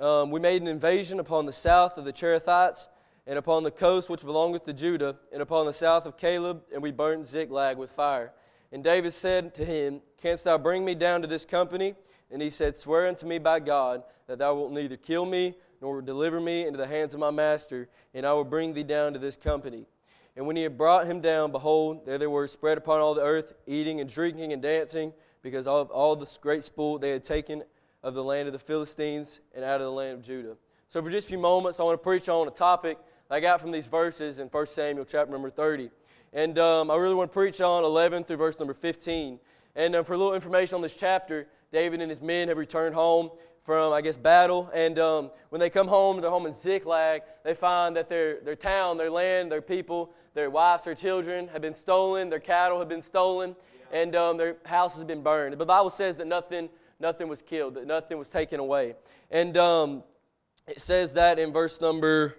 Um, 0.00 0.30
we 0.30 0.40
made 0.40 0.62
an 0.62 0.68
invasion 0.68 1.20
upon 1.20 1.44
the 1.44 1.52
south 1.52 1.98
of 1.98 2.06
the 2.06 2.12
Cherethites, 2.12 2.88
and 3.28 3.38
upon 3.38 3.62
the 3.62 3.70
coast 3.70 4.08
which 4.08 4.22
belongeth 4.22 4.64
to 4.64 4.72
Judah, 4.72 5.14
and 5.30 5.42
upon 5.42 5.66
the 5.66 5.72
south 5.72 6.06
of 6.06 6.16
Caleb, 6.16 6.62
and 6.72 6.82
we 6.82 6.90
burnt 6.90 7.26
Ziklag 7.26 7.76
with 7.76 7.90
fire. 7.90 8.32
And 8.72 8.82
David 8.82 9.12
said 9.12 9.54
to 9.56 9.66
him, 9.66 10.00
Canst 10.16 10.44
thou 10.44 10.56
bring 10.56 10.82
me 10.82 10.94
down 10.94 11.20
to 11.20 11.28
this 11.28 11.44
company? 11.44 11.94
And 12.30 12.40
he 12.40 12.48
said, 12.48 12.78
Swear 12.78 13.06
unto 13.06 13.26
me 13.26 13.38
by 13.38 13.60
God 13.60 14.02
that 14.28 14.38
thou 14.38 14.54
wilt 14.54 14.72
neither 14.72 14.96
kill 14.96 15.26
me 15.26 15.54
nor 15.82 16.00
deliver 16.00 16.40
me 16.40 16.66
into 16.66 16.78
the 16.78 16.86
hands 16.86 17.12
of 17.12 17.20
my 17.20 17.30
master, 17.30 17.90
and 18.14 18.24
I 18.24 18.32
will 18.32 18.44
bring 18.44 18.72
thee 18.72 18.82
down 18.82 19.12
to 19.12 19.18
this 19.18 19.36
company. 19.36 19.84
And 20.34 20.46
when 20.46 20.56
he 20.56 20.62
had 20.62 20.78
brought 20.78 21.06
him 21.06 21.20
down, 21.20 21.52
behold, 21.52 22.06
there 22.06 22.16
they 22.16 22.26
were 22.26 22.48
spread 22.48 22.78
upon 22.78 23.00
all 23.00 23.12
the 23.12 23.22
earth, 23.22 23.52
eating 23.66 24.00
and 24.00 24.08
drinking 24.08 24.54
and 24.54 24.62
dancing, 24.62 25.12
because 25.42 25.66
of 25.66 25.90
all 25.90 26.16
the 26.16 26.38
great 26.40 26.64
spoil 26.64 26.98
they 26.98 27.10
had 27.10 27.24
taken 27.24 27.62
of 28.02 28.14
the 28.14 28.24
land 28.24 28.48
of 28.48 28.54
the 28.54 28.58
Philistines 28.58 29.40
and 29.54 29.64
out 29.64 29.82
of 29.82 29.84
the 29.84 29.92
land 29.92 30.14
of 30.14 30.22
Judah. 30.22 30.56
So, 30.88 31.02
for 31.02 31.10
just 31.10 31.26
a 31.26 31.28
few 31.28 31.38
moments, 31.38 31.78
I 31.78 31.82
want 31.82 32.00
to 32.00 32.02
preach 32.02 32.30
on 32.30 32.48
a 32.48 32.50
topic 32.50 32.96
I 33.30 33.40
got 33.40 33.60
from 33.60 33.72
these 33.72 33.86
verses 33.86 34.38
in 34.38 34.48
1 34.48 34.66
Samuel 34.68 35.04
chapter 35.04 35.30
number 35.30 35.50
30. 35.50 35.90
And 36.32 36.58
um, 36.58 36.90
I 36.90 36.96
really 36.96 37.14
want 37.14 37.30
to 37.30 37.34
preach 37.34 37.60
on 37.60 37.84
11 37.84 38.24
through 38.24 38.38
verse 38.38 38.58
number 38.58 38.72
15. 38.72 39.38
And 39.76 39.96
um, 39.96 40.04
for 40.06 40.14
a 40.14 40.16
little 40.16 40.34
information 40.34 40.76
on 40.76 40.80
this 40.80 40.96
chapter, 40.96 41.46
David 41.70 42.00
and 42.00 42.08
his 42.08 42.22
men 42.22 42.48
have 42.48 42.56
returned 42.56 42.94
home 42.94 43.30
from, 43.66 43.92
I 43.92 44.00
guess, 44.00 44.16
battle. 44.16 44.70
And 44.72 44.98
um, 44.98 45.30
when 45.50 45.60
they 45.60 45.68
come 45.68 45.88
home, 45.88 46.22
they're 46.22 46.30
home 46.30 46.46
in 46.46 46.54
Ziklag, 46.54 47.20
they 47.44 47.52
find 47.52 47.94
that 47.96 48.08
their, 48.08 48.40
their 48.40 48.56
town, 48.56 48.96
their 48.96 49.10
land, 49.10 49.52
their 49.52 49.60
people, 49.60 50.10
their 50.32 50.48
wives, 50.48 50.84
their 50.84 50.94
children 50.94 51.48
have 51.48 51.60
been 51.60 51.74
stolen, 51.74 52.30
their 52.30 52.40
cattle 52.40 52.78
have 52.78 52.88
been 52.88 53.02
stolen, 53.02 53.54
and 53.92 54.16
um, 54.16 54.38
their 54.38 54.56
houses 54.64 55.00
have 55.00 55.06
been 55.06 55.22
burned. 55.22 55.52
But 55.52 55.58
the 55.58 55.66
Bible 55.66 55.90
says 55.90 56.16
that 56.16 56.26
nothing, 56.26 56.70
nothing 56.98 57.28
was 57.28 57.42
killed, 57.42 57.74
that 57.74 57.86
nothing 57.86 58.16
was 58.16 58.30
taken 58.30 58.58
away. 58.58 58.94
And 59.30 59.54
um, 59.58 60.02
it 60.66 60.80
says 60.80 61.12
that 61.12 61.38
in 61.38 61.52
verse 61.52 61.78
number, 61.82 62.34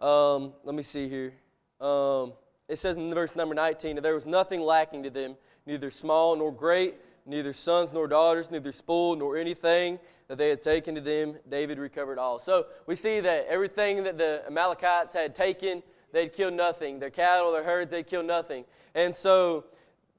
um, 0.00 0.52
let 0.64 0.74
me 0.74 0.82
see 0.82 1.08
here. 1.08 1.34
Um, 1.80 2.32
it 2.68 2.78
says 2.78 2.96
in 2.96 3.12
verse 3.12 3.34
number 3.34 3.54
19 3.54 3.96
that 3.96 4.02
there 4.02 4.14
was 4.14 4.26
nothing 4.26 4.60
lacking 4.60 5.02
to 5.02 5.10
them, 5.10 5.36
neither 5.66 5.90
small 5.90 6.36
nor 6.36 6.52
great, 6.52 6.94
neither 7.26 7.52
sons 7.52 7.92
nor 7.92 8.06
daughters, 8.06 8.50
neither 8.50 8.72
spoil 8.72 9.16
nor 9.16 9.36
anything 9.36 9.98
that 10.28 10.38
they 10.38 10.48
had 10.48 10.62
taken 10.62 10.94
to 10.94 11.00
them, 11.00 11.36
David 11.48 11.78
recovered 11.78 12.16
all. 12.16 12.38
So 12.38 12.66
we 12.86 12.94
see 12.94 13.18
that 13.18 13.46
everything 13.48 14.04
that 14.04 14.16
the 14.16 14.44
Amalekites 14.46 15.12
had 15.12 15.34
taken, 15.34 15.82
they'd 16.12 16.32
killed 16.32 16.54
nothing. 16.54 17.00
Their 17.00 17.10
cattle, 17.10 17.50
their 17.50 17.64
herds, 17.64 17.90
they'd 17.90 18.06
killed 18.06 18.26
nothing. 18.26 18.64
And 18.94 19.14
so 19.14 19.64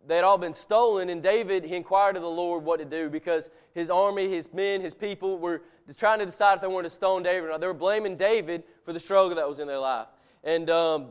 they'd 0.06 0.20
all 0.20 0.38
been 0.38 0.54
stolen, 0.54 1.08
and 1.10 1.24
David, 1.24 1.64
he 1.64 1.78
inquired 1.78 2.18
of 2.18 2.24
the 2.24 2.30
Lord 2.30 2.66
what 2.66 2.80
to 2.80 2.86
do 2.86 3.10
because 3.10 3.50
his 3.74 3.90
army, 3.90 4.30
his 4.30 4.52
men, 4.54 4.82
his 4.82 4.94
people 4.94 5.40
were 5.40 5.62
trying 5.96 6.20
to 6.20 6.26
decide 6.26 6.56
if 6.56 6.62
they 6.62 6.68
wanted 6.68 6.90
to 6.90 6.96
stone 6.96 7.24
David 7.24 7.46
or 7.46 7.52
not. 7.52 7.62
They 7.62 7.68
were 7.68 7.74
blaming 7.74 8.18
David 8.18 8.64
for 8.84 8.94
the 8.94 9.00
struggle 9.00 9.36
that 9.36 9.48
was 9.48 9.60
in 9.60 9.68
their 9.68 9.80
life. 9.80 10.08
And 10.44 10.70
um, 10.70 11.08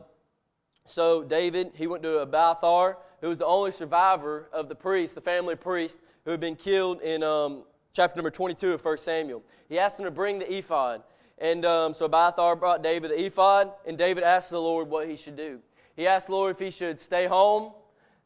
so 0.85 1.23
David, 1.23 1.71
he 1.75 1.87
went 1.87 2.03
to 2.03 2.19
Abiathar, 2.19 2.97
who 3.21 3.29
was 3.29 3.37
the 3.37 3.45
only 3.45 3.71
survivor 3.71 4.49
of 4.51 4.67
the 4.69 4.75
priest, 4.75 5.15
the 5.15 5.21
family 5.21 5.55
priest, 5.55 5.99
who 6.25 6.31
had 6.31 6.39
been 6.39 6.55
killed 6.55 7.01
in 7.01 7.23
um, 7.23 7.63
chapter 7.93 8.17
number 8.17 8.31
22 8.31 8.73
of 8.73 8.83
1 8.83 8.97
Samuel. 8.97 9.43
He 9.69 9.79
asked 9.79 9.99
him 9.99 10.05
to 10.05 10.11
bring 10.11 10.39
the 10.39 10.53
ephod. 10.53 11.03
And 11.37 11.65
um, 11.65 11.93
so 11.93 12.05
Abiathar 12.05 12.55
brought 12.55 12.83
David 12.83 13.11
the 13.11 13.25
ephod, 13.25 13.71
and 13.85 13.97
David 13.97 14.23
asked 14.23 14.51
the 14.51 14.61
Lord 14.61 14.87
what 14.89 15.07
he 15.07 15.15
should 15.15 15.35
do. 15.35 15.59
He 15.95 16.07
asked 16.07 16.27
the 16.27 16.33
Lord 16.33 16.55
if 16.55 16.59
he 16.59 16.71
should 16.71 17.01
stay 17.01 17.25
home, 17.25 17.73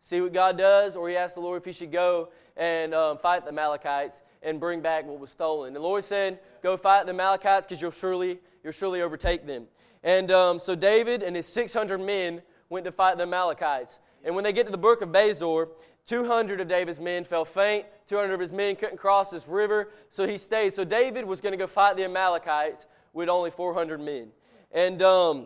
see 0.02 0.22
what 0.22 0.34
God 0.34 0.58
does, 0.58 0.96
or 0.96 1.10
he 1.10 1.16
asked 1.16 1.36
the 1.36 1.42
Lord 1.42 1.62
if 1.62 1.66
he 1.66 1.72
should 1.72 1.92
go 1.92 2.30
and 2.58 2.94
um, 2.94 3.18
fight 3.18 3.44
the 3.44 3.50
Amalekites 3.50 4.22
and 4.44 4.60
bring 4.60 4.82
back 4.82 5.06
what 5.06 5.20
was 5.20 5.30
stolen. 5.30 5.74
The 5.74 5.80
Lord 5.80 6.04
said, 6.04 6.40
Go 6.62 6.78
fight 6.78 7.06
the 7.06 7.12
Amalekites 7.12 7.68
because 7.68 7.82
you'll 7.82 7.92
surely, 7.92 8.40
you'll 8.66 8.74
surely 8.74 9.04
overtake 9.04 9.46
them. 9.46 9.68
And 10.04 10.32
um, 10.32 10.60
so 10.60 10.76
David 10.76 11.22
and 11.22 11.36
his 11.36 11.46
600 11.46 12.00
men 12.00 12.42
went 12.70 12.84
to 12.86 12.92
fight 12.92 13.18
the 13.18 13.24
Amalekites. 13.24 14.00
And 14.24 14.34
when 14.34 14.44
they 14.44 14.52
get 14.52 14.66
to 14.66 14.72
the 14.72 14.78
brook 14.78 15.04
of 15.04 15.10
Besor, 15.10 15.70
200 16.08 16.60
of 16.60 16.68
David's 16.68 17.00
men 17.00 17.26
fell 17.26 17.46
faint. 17.46 17.86
200 18.08 18.34
of 18.34 18.40
his 18.40 18.52
men 18.52 18.76
couldn't 18.76 18.98
cross 18.98 19.30
this 19.30 19.48
river, 19.48 19.90
so 20.10 20.28
he 20.28 20.40
stayed. 20.40 20.74
So 20.74 20.84
David 20.84 21.26
was 21.26 21.42
going 21.42 21.54
to 21.54 21.58
go 21.58 21.68
fight 21.68 21.96
the 21.96 22.06
Amalekites 22.06 22.88
with 23.14 23.30
only 23.30 23.52
400 23.52 24.02
men. 24.02 24.30
And 24.72 25.02
um, 25.04 25.46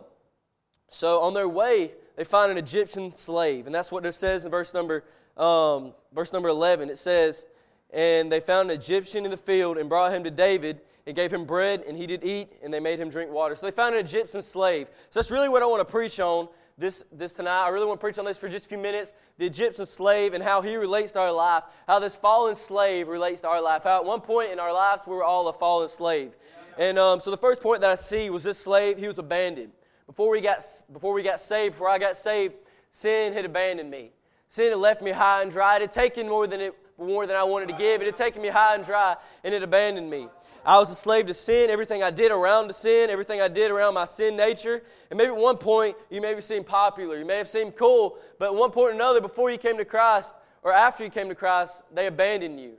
so 0.88 1.20
on 1.20 1.34
their 1.34 1.48
way, 1.48 1.92
they 2.16 2.24
find 2.24 2.50
an 2.50 2.56
Egyptian 2.56 3.14
slave, 3.14 3.66
and 3.66 3.74
that's 3.74 3.92
what 3.92 4.04
it 4.06 4.14
says 4.14 4.44
in 4.44 4.50
verse 4.50 4.74
number 4.74 5.04
um, 5.36 5.94
verse 6.12 6.32
number 6.32 6.48
11. 6.48 6.90
It 6.90 6.98
says, 6.98 7.46
"And 7.90 8.30
they 8.30 8.40
found 8.40 8.70
an 8.70 8.76
Egyptian 8.76 9.24
in 9.24 9.30
the 9.30 9.38
field 9.38 9.78
and 9.78 9.88
brought 9.88 10.12
him 10.12 10.24
to 10.24 10.30
David." 10.30 10.80
And 11.06 11.16
gave 11.16 11.32
him 11.32 11.44
bread, 11.44 11.84
and 11.86 11.96
he 11.96 12.06
did 12.06 12.24
eat, 12.24 12.52
and 12.62 12.72
they 12.72 12.80
made 12.80 12.98
him 12.98 13.10
drink 13.10 13.30
water. 13.30 13.54
So 13.54 13.66
they 13.66 13.72
found 13.72 13.94
an 13.94 14.00
Egyptian 14.00 14.42
slave. 14.42 14.88
So 15.10 15.20
that's 15.20 15.30
really 15.30 15.48
what 15.48 15.62
I 15.62 15.66
want 15.66 15.80
to 15.86 15.90
preach 15.90 16.20
on 16.20 16.48
this, 16.78 17.04
this 17.12 17.34
tonight. 17.34 17.64
I 17.64 17.68
really 17.68 17.86
want 17.86 18.00
to 18.00 18.04
preach 18.04 18.18
on 18.18 18.24
this 18.24 18.38
for 18.38 18.48
just 18.48 18.66
a 18.66 18.68
few 18.68 18.78
minutes 18.78 19.12
the 19.38 19.46
Egyptian 19.46 19.86
slave 19.86 20.34
and 20.34 20.42
how 20.42 20.62
he 20.62 20.76
relates 20.76 21.12
to 21.12 21.20
our 21.20 21.32
life, 21.32 21.64
how 21.86 21.98
this 21.98 22.14
fallen 22.14 22.56
slave 22.56 23.08
relates 23.08 23.40
to 23.42 23.48
our 23.48 23.62
life. 23.62 23.84
How 23.84 23.96
at 23.96 24.04
one 24.04 24.20
point 24.20 24.52
in 24.52 24.58
our 24.58 24.72
lives 24.72 25.02
we 25.06 25.14
were 25.14 25.24
all 25.24 25.48
a 25.48 25.52
fallen 25.52 25.88
slave. 25.88 26.32
And 26.78 26.98
um, 26.98 27.20
so 27.20 27.30
the 27.30 27.36
first 27.36 27.60
point 27.60 27.80
that 27.82 27.90
I 27.90 27.94
see 27.94 28.30
was 28.30 28.42
this 28.42 28.58
slave, 28.58 28.98
he 28.98 29.06
was 29.06 29.18
abandoned. 29.18 29.72
Before 30.06 30.30
we, 30.30 30.40
got, 30.40 30.64
before 30.92 31.12
we 31.12 31.22
got 31.22 31.40
saved, 31.40 31.74
before 31.74 31.88
I 31.88 31.98
got 31.98 32.16
saved, 32.16 32.54
sin 32.90 33.32
had 33.32 33.44
abandoned 33.44 33.90
me. 33.90 34.10
Sin 34.48 34.70
had 34.70 34.78
left 34.78 35.02
me 35.02 35.10
high 35.10 35.42
and 35.42 35.50
dry. 35.50 35.76
It 35.76 35.82
had 35.82 35.92
taken 35.92 36.28
more 36.28 36.46
than, 36.46 36.60
it, 36.60 36.74
more 36.98 37.26
than 37.26 37.36
I 37.36 37.44
wanted 37.44 37.68
to 37.68 37.74
give. 37.74 38.00
It 38.02 38.06
had 38.06 38.16
taken 38.16 38.42
me 38.42 38.48
high 38.48 38.74
and 38.74 38.84
dry, 38.84 39.16
and 39.44 39.54
it 39.54 39.62
abandoned 39.62 40.10
me. 40.10 40.28
I 40.64 40.78
was 40.78 40.90
a 40.90 40.94
slave 40.94 41.26
to 41.26 41.34
sin, 41.34 41.70
everything 41.70 42.02
I 42.02 42.10
did 42.10 42.30
around 42.30 42.68
the 42.68 42.74
sin, 42.74 43.10
everything 43.10 43.40
I 43.40 43.48
did 43.48 43.70
around 43.70 43.94
my 43.94 44.04
sin 44.04 44.36
nature. 44.36 44.82
And 45.10 45.16
maybe 45.16 45.30
at 45.30 45.36
one 45.36 45.56
point, 45.56 45.96
you 46.10 46.20
maybe 46.20 46.40
seemed 46.40 46.66
popular, 46.66 47.18
you 47.18 47.24
may 47.24 47.38
have 47.38 47.48
seemed 47.48 47.76
cool, 47.76 48.18
but 48.38 48.46
at 48.46 48.54
one 48.54 48.70
point 48.70 48.92
or 48.92 48.94
another, 48.94 49.20
before 49.20 49.50
you 49.50 49.58
came 49.58 49.76
to 49.78 49.84
Christ, 49.84 50.34
or 50.62 50.72
after 50.72 51.04
you 51.04 51.10
came 51.10 51.28
to 51.28 51.34
Christ, 51.34 51.82
they 51.92 52.06
abandoned 52.06 52.60
you. 52.60 52.74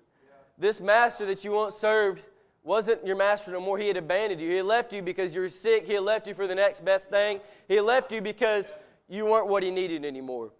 This 0.57 0.79
master 0.79 1.25
that 1.25 1.43
you 1.43 1.53
once 1.53 1.75
served 1.75 2.21
wasn't 2.63 3.05
your 3.05 3.15
master 3.15 3.51
no 3.51 3.59
more. 3.59 3.79
He 3.79 3.87
had 3.87 3.97
abandoned 3.97 4.39
you. 4.39 4.49
He 4.49 4.57
had 4.57 4.65
left 4.65 4.93
you 4.93 5.01
because 5.01 5.33
you 5.33 5.41
were 5.41 5.49
sick. 5.49 5.87
He 5.87 5.93
had 5.93 6.03
left 6.03 6.27
you 6.27 6.35
for 6.35 6.45
the 6.45 6.53
next 6.53 6.85
best 6.85 7.09
thing. 7.09 7.39
He 7.67 7.75
had 7.75 7.85
left 7.85 8.11
you 8.11 8.21
because 8.21 8.71
you 9.09 9.25
weren't 9.25 9.47
what 9.47 9.63
he 9.63 9.71
needed 9.71 10.05
anymore. 10.05 10.51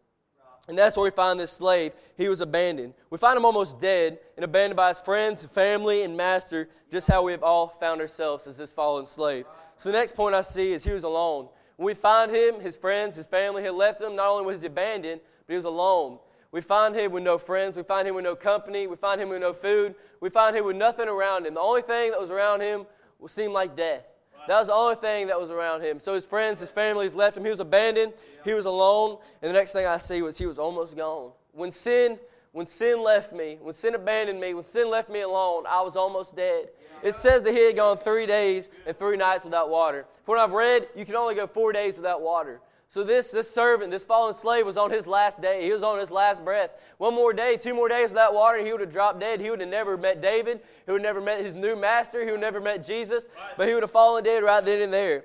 And 0.71 0.77
that's 0.79 0.95
where 0.95 1.03
we 1.03 1.11
find 1.11 1.37
this 1.37 1.51
slave. 1.51 1.91
He 2.15 2.29
was 2.29 2.39
abandoned. 2.39 2.93
We 3.09 3.17
find 3.17 3.35
him 3.35 3.43
almost 3.43 3.81
dead 3.81 4.19
and 4.37 4.45
abandoned 4.45 4.77
by 4.77 4.87
his 4.87 4.99
friends, 4.99 5.45
family, 5.47 6.03
and 6.03 6.15
master, 6.15 6.69
just 6.89 7.09
how 7.09 7.23
we 7.23 7.33
have 7.33 7.43
all 7.43 7.75
found 7.81 7.99
ourselves 7.99 8.47
as 8.47 8.57
this 8.57 8.71
fallen 8.71 9.05
slave. 9.05 9.45
So 9.75 9.91
the 9.91 9.97
next 9.97 10.15
point 10.15 10.33
I 10.33 10.39
see 10.39 10.71
is 10.71 10.85
he 10.85 10.93
was 10.93 11.03
alone. 11.03 11.49
When 11.75 11.87
we 11.87 11.93
find 11.93 12.33
him, 12.33 12.61
his 12.61 12.77
friends, 12.77 13.17
his 13.17 13.25
family 13.25 13.63
had 13.63 13.73
left 13.73 13.99
him. 13.99 14.15
Not 14.15 14.29
only 14.29 14.45
was 14.45 14.61
he 14.61 14.67
abandoned, 14.67 15.19
but 15.45 15.51
he 15.51 15.57
was 15.57 15.65
alone. 15.65 16.19
We 16.53 16.61
find 16.61 16.95
him 16.95 17.11
with 17.11 17.23
no 17.23 17.37
friends. 17.37 17.75
We 17.75 17.83
find 17.83 18.07
him 18.07 18.15
with 18.15 18.23
no 18.23 18.37
company. 18.37 18.87
We 18.87 18.95
find 18.95 19.19
him 19.19 19.27
with 19.27 19.41
no 19.41 19.51
food. 19.51 19.93
We 20.21 20.29
find 20.29 20.55
him 20.55 20.63
with 20.63 20.77
nothing 20.77 21.09
around 21.09 21.47
him. 21.47 21.55
The 21.55 21.59
only 21.59 21.81
thing 21.81 22.11
that 22.11 22.21
was 22.21 22.31
around 22.31 22.61
him 22.61 22.85
seemed 23.27 23.51
like 23.51 23.75
death. 23.75 24.05
That 24.47 24.57
was 24.57 24.67
the 24.67 24.73
only 24.73 24.95
thing 24.95 25.27
that 25.27 25.39
was 25.39 25.51
around 25.51 25.81
him. 25.81 25.99
So 25.99 26.15
his 26.15 26.25
friends, 26.25 26.59
his 26.59 26.69
families 26.69 27.13
left 27.13 27.37
him. 27.37 27.43
He 27.43 27.49
was 27.49 27.59
abandoned. 27.59 28.13
He 28.43 28.53
was 28.53 28.65
alone. 28.65 29.17
And 29.41 29.49
the 29.49 29.53
next 29.53 29.71
thing 29.71 29.85
I 29.85 29.97
see 29.97 30.21
was 30.21 30.37
he 30.37 30.45
was 30.45 30.57
almost 30.57 30.95
gone. 30.95 31.31
When 31.53 31.71
sin, 31.71 32.17
when 32.51 32.67
sin 32.67 33.03
left 33.03 33.33
me, 33.33 33.57
when 33.61 33.73
sin 33.73 33.95
abandoned 33.95 34.39
me, 34.39 34.53
when 34.53 34.65
sin 34.65 34.89
left 34.89 35.09
me 35.09 35.21
alone, 35.21 35.65
I 35.67 35.81
was 35.81 35.95
almost 35.95 36.35
dead. 36.35 36.69
It 37.03 37.13
says 37.13 37.43
that 37.43 37.53
he 37.53 37.65
had 37.65 37.75
gone 37.75 37.97
three 37.97 38.25
days 38.25 38.69
and 38.85 38.97
three 38.97 39.17
nights 39.17 39.43
without 39.43 39.69
water. 39.69 40.05
For 40.25 40.35
what 40.35 40.43
I've 40.43 40.53
read, 40.53 40.87
you 40.95 41.05
can 41.05 41.15
only 41.15 41.35
go 41.35 41.47
four 41.47 41.73
days 41.73 41.95
without 41.95 42.21
water. 42.21 42.61
So 42.91 43.05
this, 43.05 43.31
this 43.31 43.49
servant, 43.49 43.89
this 43.89 44.03
fallen 44.03 44.35
slave, 44.35 44.65
was 44.65 44.75
on 44.75 44.91
his 44.91 45.07
last 45.07 45.41
day. 45.41 45.63
He 45.63 45.71
was 45.71 45.81
on 45.81 45.97
his 45.97 46.11
last 46.11 46.43
breath. 46.43 46.71
One 46.97 47.15
more 47.15 47.31
day, 47.31 47.55
two 47.55 47.73
more 47.73 47.87
days 47.87 48.09
without 48.09 48.33
water, 48.33 48.63
he 48.63 48.69
would 48.73 48.81
have 48.81 48.91
dropped 48.91 49.21
dead. 49.21 49.39
He 49.39 49.49
would 49.49 49.61
have 49.61 49.69
never 49.69 49.95
met 49.95 50.21
David. 50.21 50.59
He 50.85 50.91
would 50.91 50.99
have 51.01 51.15
never 51.15 51.21
met 51.21 51.39
his 51.39 51.53
new 51.53 51.77
master. 51.77 52.19
He 52.19 52.25
would 52.25 52.41
have 52.43 52.53
never 52.53 52.59
met 52.59 52.85
Jesus. 52.85 53.29
But 53.55 53.69
he 53.69 53.73
would 53.73 53.83
have 53.83 53.91
fallen 53.91 54.25
dead 54.25 54.43
right 54.43 54.63
then 54.63 54.81
and 54.81 54.91
there. 54.91 55.23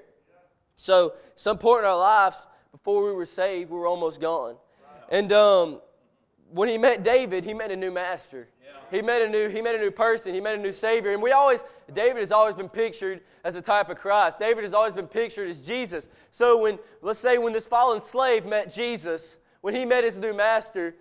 So 0.76 1.14
some 1.34 1.58
point 1.58 1.80
in 1.80 1.90
our 1.90 1.98
lives, 1.98 2.46
before 2.70 3.04
we 3.04 3.10
were 3.10 3.26
saved, 3.26 3.68
we 3.68 3.76
were 3.76 3.88
almost 3.88 4.20
gone. 4.20 4.54
And 5.10 5.32
um, 5.32 5.80
when 6.52 6.68
he 6.68 6.78
met 6.78 7.02
David, 7.02 7.44
he 7.44 7.54
met 7.54 7.70
a 7.70 7.76
new 7.76 7.90
master. 7.90 8.48
He 8.90 9.02
met 9.02 9.22
a 9.22 9.28
new, 9.28 9.48
he 9.48 9.60
met 9.60 9.74
a 9.74 9.78
new 9.78 9.90
person. 9.90 10.32
He 10.32 10.40
met 10.40 10.54
a 10.54 10.58
new 10.58 10.72
Savior. 10.72 11.12
And 11.12 11.20
we 11.20 11.32
always, 11.32 11.64
David 11.92 12.20
has 12.20 12.30
always 12.30 12.54
been 12.54 12.68
pictured 12.68 13.20
as 13.44 13.54
a 13.54 13.62
type 13.62 13.88
of 13.88 13.96
Christ. 13.96 14.38
David 14.38 14.64
has 14.64 14.74
always 14.74 14.92
been 14.92 15.08
pictured 15.08 15.48
as 15.48 15.60
Jesus. 15.60 16.08
So 16.30 16.58
when, 16.58 16.78
let's 17.02 17.18
say, 17.18 17.38
when 17.38 17.52
this 17.52 17.66
fallen 17.66 18.00
slave 18.00 18.46
met 18.46 18.72
Jesus, 18.72 19.38
when 19.60 19.74
he 19.74 19.84
met 19.84 20.04
his 20.04 20.18
new 20.18 20.32
master, 20.32 20.94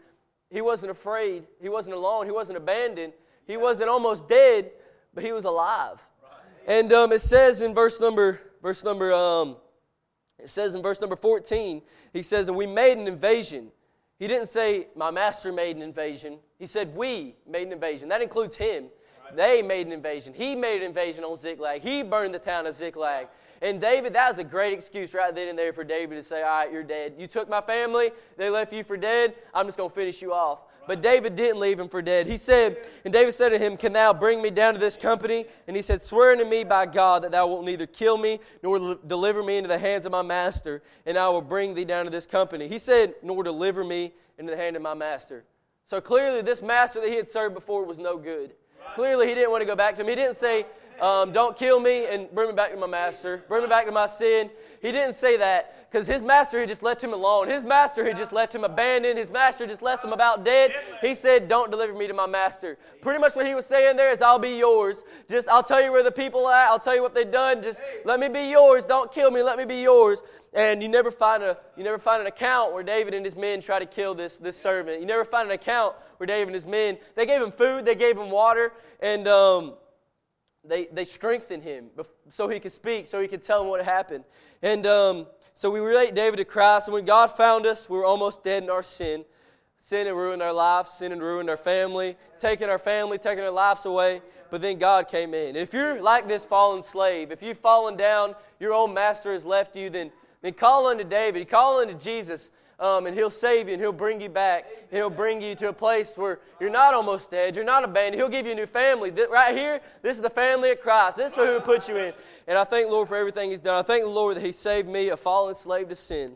he 0.50 0.62
wasn't 0.62 0.92
afraid. 0.92 1.44
He 1.62 1.70
wasn't 1.70 1.96
alone. 1.96 2.26
He 2.26 2.32
wasn't 2.32 2.58
abandoned. 2.58 3.14
He 3.46 3.58
wasn't 3.58 3.90
almost 3.90 4.28
dead, 4.28 4.72
but 5.14 5.24
he 5.24 5.32
was 5.32 5.46
alive. 5.46 6.02
And 6.68 6.92
um, 6.92 7.12
it 7.12 7.22
says 7.22 7.62
in 7.62 7.76
verse 7.76 8.00
number, 8.00 8.42
verse 8.62 8.84
number, 8.84 9.14
um, 9.14 9.58
it 10.40 10.50
says 10.50 10.74
in 10.74 10.82
verse 10.82 11.00
number 11.00 11.16
14, 11.16 11.82
he 12.14 12.24
says, 12.24 12.48
and 12.48 12.58
we 12.58 12.66
made 12.66 12.98
an 12.98 13.08
invasion. 13.08 13.72
He 14.18 14.28
didn't 14.28 14.48
say, 14.48 14.88
my 14.96 15.12
master 15.12 15.52
made 15.52 15.76
an 15.76 15.82
invasion. 15.82 16.40
He 16.58 16.66
said, 16.66 16.96
we 16.96 17.36
made 17.48 17.68
an 17.68 17.74
invasion. 17.74 18.08
That 18.10 18.22
includes 18.22 18.56
him. 18.56 18.86
Right. 19.26 19.36
They 19.36 19.62
made 19.62 19.88
an 19.88 19.94
invasion. 19.94 20.34
He 20.34 20.56
made 20.56 20.82
an 20.82 20.88
invasion 20.88 21.24
on 21.24 21.38
Ziklag. 21.38 21.82
He 21.82 22.02
burned 22.02 22.34
the 22.34 22.40
town 22.40 22.66
of 22.66 22.76
Ziklag. 22.76 23.28
And 23.62 23.82
David, 23.82 24.14
that 24.14 24.30
was 24.30 24.38
a 24.38 24.44
great 24.44 24.74
excuse 24.74 25.14
right 25.14 25.34
then 25.34 25.50
and 25.50 25.58
there 25.58 25.74
for 25.74 25.84
David 25.84 26.16
to 26.16 26.24
say, 26.24 26.44
All 26.44 26.50
right, 26.50 26.72
you're 26.72 26.84
dead. 26.84 27.16
You 27.18 27.28
took 27.28 27.50
my 27.50 27.62
family, 27.62 28.12
they 28.38 28.50
left 28.50 28.72
you 28.74 28.84
for 28.84 28.98
dead. 28.98 29.34
I'm 29.54 29.66
just 29.66 29.78
going 29.78 29.90
to 29.90 29.96
finish 29.96 30.22
you 30.22 30.34
off. 30.34 30.60
But 30.88 31.02
David 31.02 31.36
didn't 31.36 31.60
leave 31.60 31.80
him 31.80 31.90
for 31.90 32.02
dead. 32.02 32.28
He 32.28 32.38
said, 32.38 32.88
and 33.04 33.14
David 33.14 33.34
said 33.34 33.50
to 33.50 33.58
him, 33.58 33.78
Can 33.78 33.94
thou 33.94 34.14
bring 34.14 34.42
me 34.42 34.50
down 34.50 34.74
to 34.74 34.80
this 34.80 34.98
company? 34.98 35.46
And 35.68 35.76
he 35.76 35.82
said, 35.82 36.04
Swear 36.04 36.32
unto 36.32 36.46
me 36.46 36.64
by 36.64 36.86
God 36.86 37.24
that 37.24 37.32
thou 37.32 37.48
wilt 37.48 37.66
neither 37.66 37.88
kill 37.88 38.18
me 38.18 38.40
nor 38.62 38.96
deliver 39.08 39.44
me 39.44 39.58
into 39.58 39.68
the 39.68 39.78
hands 39.78 40.06
of 40.06 40.12
my 40.12 40.22
master, 40.22 40.84
and 41.06 41.18
I 41.18 41.28
will 41.30 41.42
bring 41.42 41.74
thee 41.74 41.86
down 41.86 42.06
to 42.06 42.12
this 42.12 42.28
company. 42.28 42.68
He 42.68 42.80
said, 42.80 43.16
Nor 43.24 43.44
deliver 43.44 43.84
me 43.84 44.14
into 44.38 44.52
the 44.52 44.58
hand 44.58 44.76
of 44.76 44.82
my 44.82 44.94
master. 44.94 45.46
So 45.88 46.02
clearly, 46.02 46.42
this 46.42 46.62
master 46.62 47.00
that 47.02 47.10
he 47.10 47.16
had 47.16 47.30
served 47.30 47.56
before 47.56 47.86
was 47.86 48.00
no 48.00 48.18
good. 48.18 48.54
Clearly, 48.96 49.28
he 49.28 49.36
didn't 49.36 49.52
want 49.52 49.62
to 49.62 49.68
go 49.68 49.76
back 49.76 49.96
to 49.96 50.02
him. 50.02 50.08
He 50.08 50.16
didn't 50.16 50.38
say, 50.38 50.66
um, 51.02 51.32
Don't 51.32 51.58
kill 51.58 51.80
me 51.80 52.06
and 52.08 52.30
bring 52.32 52.50
me 52.50 52.56
back 52.56 52.72
to 52.72 52.78
my 52.78 52.88
master, 52.88 53.44
bring 53.48 53.64
me 53.64 53.70
back 53.70 53.86
to 53.86 53.92
my 53.92 54.08
sin. 54.08 54.50
He 54.82 54.92
didn't 54.92 55.16
say 55.16 55.38
that 55.38 55.90
because 55.96 56.08
his 56.08 56.22
master 56.22 56.60
had 56.60 56.68
just 56.68 56.84
left 56.84 57.04
him 57.04 57.14
alone. 57.14 57.48
His 57.48 57.64
master 57.64 58.06
had 58.06 58.18
just 58.18 58.34
left 58.34 58.54
him 58.54 58.64
abandoned. 58.64 59.18
His 59.18 59.30
master 59.30 59.66
just 59.66 59.82
left 59.82 60.04
him 60.04 60.12
about 60.12 60.44
dead. 60.44 60.74
He 61.02 61.16
said, 61.16 61.48
Don't 61.48 61.72
deliver 61.72 61.94
me 61.94 62.06
to 62.08 62.14
my 62.14 62.28
master. 62.28 62.78
Pretty 63.02 63.20
much 63.20 63.36
what 63.36 63.48
he 63.48 63.56
was 63.56 63.66
saying 63.66 63.96
there 63.96 64.12
is, 64.12 64.22
I'll 64.22 64.38
be 64.38 64.58
yours. 64.58 65.04
Just, 65.30 65.48
I'll 65.48 65.64
tell 65.64 65.82
you 65.82 65.92
where 65.92 66.04
the 66.04 66.12
people 66.12 66.46
are 66.48 66.54
at. 66.54 66.68
I'll 66.70 66.80
tell 66.80 66.96
you 66.96 67.02
what 67.02 67.16
they've 67.16 67.32
done. 67.32 67.64
Just 67.64 67.82
let 68.04 68.20
me 68.20 68.28
be 68.28 68.50
yours. 68.50 68.86
Don't 68.86 69.12
kill 69.12 69.32
me. 69.32 69.42
Let 69.42 69.58
me 69.58 69.64
be 69.64 69.82
yours. 69.82 70.22
And 70.54 70.84
you 70.84 70.90
never 70.90 71.12
find 71.12 71.44
a 71.44 71.58
you 71.76 71.84
never 71.84 71.98
find 71.98 72.22
an 72.22 72.28
account 72.28 72.74
where 72.74 72.84
David 72.84 73.14
and 73.14 73.26
his 73.26 73.36
men 73.36 73.60
try 73.62 73.80
to 73.80 73.86
kill 73.86 74.16
this, 74.16 74.38
this 74.38 74.58
servant. 74.58 75.00
You 75.00 75.06
never 75.06 75.26
find 75.26 75.48
an 75.48 75.54
account 75.54 75.96
where 76.18 76.28
David 76.28 76.48
and 76.48 76.56
his 76.56 76.66
men 76.66 76.98
they 77.16 77.26
gave 77.26 77.42
him 77.42 77.52
food, 77.52 77.86
they 77.86 77.96
gave 77.96 78.18
him 78.18 78.30
water, 78.30 78.74
and 79.02 79.28
um, 79.28 79.74
they 80.68 80.86
they 80.86 81.06
strengthened 81.06 81.64
him 81.64 81.90
so 82.30 82.48
he 82.48 82.60
could 82.60 82.72
speak, 82.72 83.08
so 83.08 83.22
he 83.22 83.28
could 83.28 83.44
tell 83.44 83.60
them 83.60 83.70
what 83.70 83.84
happened. 83.84 84.24
And 84.62 84.86
um, 84.86 85.28
so 85.54 85.70
we 85.70 85.80
relate 85.80 86.14
David 86.16 86.38
to 86.38 86.46
Christ. 86.46 86.88
And 86.88 86.94
when 86.94 87.06
God 87.06 87.28
found 87.28 87.66
us, 87.66 87.90
we 87.90 87.98
were 87.98 88.06
almost 88.06 88.44
dead 88.44 88.64
in 88.64 88.70
our 88.70 88.84
sin. 88.84 89.26
Sin 89.80 90.08
had 90.08 90.16
ruined 90.16 90.42
our 90.42 90.54
lives, 90.54 90.92
sin 90.92 91.12
had 91.12 91.22
ruined 91.22 91.50
our 91.50 91.58
family, 91.58 92.18
taking 92.40 92.70
our 92.70 92.80
family, 92.80 93.18
taking 93.18 93.44
our 93.44 93.52
lives 93.52 93.86
away. 93.86 94.22
But 94.50 94.62
then 94.62 94.80
God 94.80 95.08
came 95.08 95.34
in. 95.34 95.50
And 95.50 95.58
if 95.58 95.74
you're 95.74 96.02
like 96.02 96.28
this 96.28 96.44
fallen 96.44 96.82
slave, 96.82 97.32
if 97.32 97.44
you've 97.44 97.60
fallen 97.60 97.96
down, 97.96 98.36
your 98.60 98.74
old 98.74 98.94
master 98.94 99.34
has 99.34 99.46
left 99.46 99.76
you, 99.76 99.90
then 99.90 100.12
then 100.46 100.54
call 100.54 100.86
unto 100.86 101.04
David, 101.04 101.50
call 101.50 101.80
unto 101.80 101.96
Jesus, 101.96 102.52
um, 102.80 103.06
and 103.06 103.16
He'll 103.16 103.30
save 103.30 103.68
you 103.68 103.74
and 103.74 103.82
He'll 103.82 103.92
bring 103.92 104.22
you 104.22 104.30
back. 104.30 104.66
He'll 104.92 105.10
bring 105.10 105.42
you 105.42 105.56
to 105.56 105.70
a 105.70 105.74
place 105.74 106.18
where 106.18 106.40
you're 106.60 106.70
not 106.70 106.94
almost 106.94 107.32
dead, 107.32 107.56
you're 107.56 107.66
not 107.66 107.84
abandoned. 107.84 108.16
He'll 108.16 108.30
give 108.30 108.46
you 108.46 108.52
a 108.52 108.56
new 108.56 108.66
family. 108.66 109.10
This, 109.10 109.30
right 109.30 109.56
here, 109.56 109.82
this 110.02 110.16
is 110.16 110.22
the 110.22 110.30
family 110.30 110.72
of 110.72 110.82
Christ. 110.82 111.18
This 111.18 111.32
is 111.32 111.36
who 111.36 111.54
He 111.54 111.60
put 111.60 111.88
you 111.88 111.98
in. 111.98 112.14
And 112.48 112.58
I 112.58 112.64
thank 112.64 112.90
Lord 112.90 113.08
for 113.08 113.16
everything 113.16 113.52
He's 113.52 113.62
done. 113.62 113.78
I 113.78 113.82
thank 113.82 114.04
the 114.04 114.10
Lord 114.10 114.36
that 114.38 114.44
He 114.44 114.52
saved 114.52 114.88
me, 114.88 115.10
a 115.10 115.18
fallen 115.18 115.56
slave 115.56 115.90
to 115.90 115.96
sin. 115.96 116.36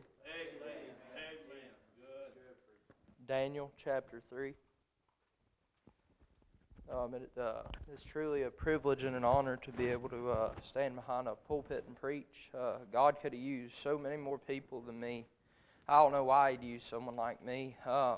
Daniel 3.30 3.72
chapter 3.78 4.24
3. 4.32 4.56
Um, 6.92 7.14
it, 7.14 7.30
uh, 7.40 7.62
it's 7.94 8.04
truly 8.04 8.42
a 8.42 8.50
privilege 8.50 9.04
and 9.04 9.16
an 9.16 9.24
honor 9.24 9.58
to 9.58 9.72
be 9.72 9.90
able 9.90 10.10
to 10.10 10.32
uh, 10.32 10.50
stand 10.68 10.96
behind 10.96 11.28
a 11.28 11.36
pulpit 11.36 11.84
and 11.86 11.96
preach. 11.96 12.50
Uh, 12.58 12.78
God 12.92 13.18
could 13.22 13.34
have 13.34 13.42
used 13.42 13.76
so 13.84 14.00
many 14.00 14.18
more 14.18 14.40
people 14.40 14.82
than 14.82 15.00
me. 15.00 15.28
I 15.90 16.04
don't 16.04 16.12
know 16.12 16.24
why 16.24 16.52
He'd 16.52 16.64
use 16.64 16.84
someone 16.88 17.16
like 17.16 17.44
me. 17.44 17.76
Um, 17.84 18.18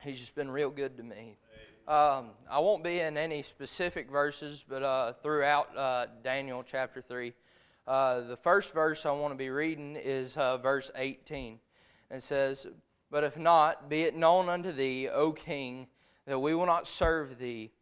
he's 0.00 0.20
just 0.20 0.36
been 0.36 0.48
real 0.48 0.70
good 0.70 0.96
to 0.98 1.02
me. 1.02 1.36
Um, 1.88 2.30
I 2.48 2.60
won't 2.60 2.84
be 2.84 3.00
in 3.00 3.16
any 3.16 3.42
specific 3.42 4.08
verses, 4.08 4.64
but 4.68 4.84
uh, 4.84 5.14
throughout 5.14 5.76
uh, 5.76 6.06
Daniel 6.22 6.62
chapter 6.64 7.02
3, 7.02 7.34
uh, 7.88 8.20
the 8.20 8.36
first 8.36 8.72
verse 8.72 9.04
I 9.04 9.10
want 9.10 9.34
to 9.34 9.36
be 9.36 9.50
reading 9.50 9.96
is 9.96 10.34
verse 10.34 10.92
18. 10.94 11.58
It 12.08 12.22
says, 12.22 12.68
But 13.10 13.24
if 13.24 13.36
not, 13.36 13.90
be 13.90 14.02
it 14.02 14.14
known 14.14 14.48
unto 14.48 14.70
thee, 14.70 15.08
O 15.08 15.32
king, 15.32 15.88
that 16.26 16.38
we 16.38 16.54
will 16.54 16.66
not 16.66 16.86
serve 16.86 17.36
thee, 17.36 17.72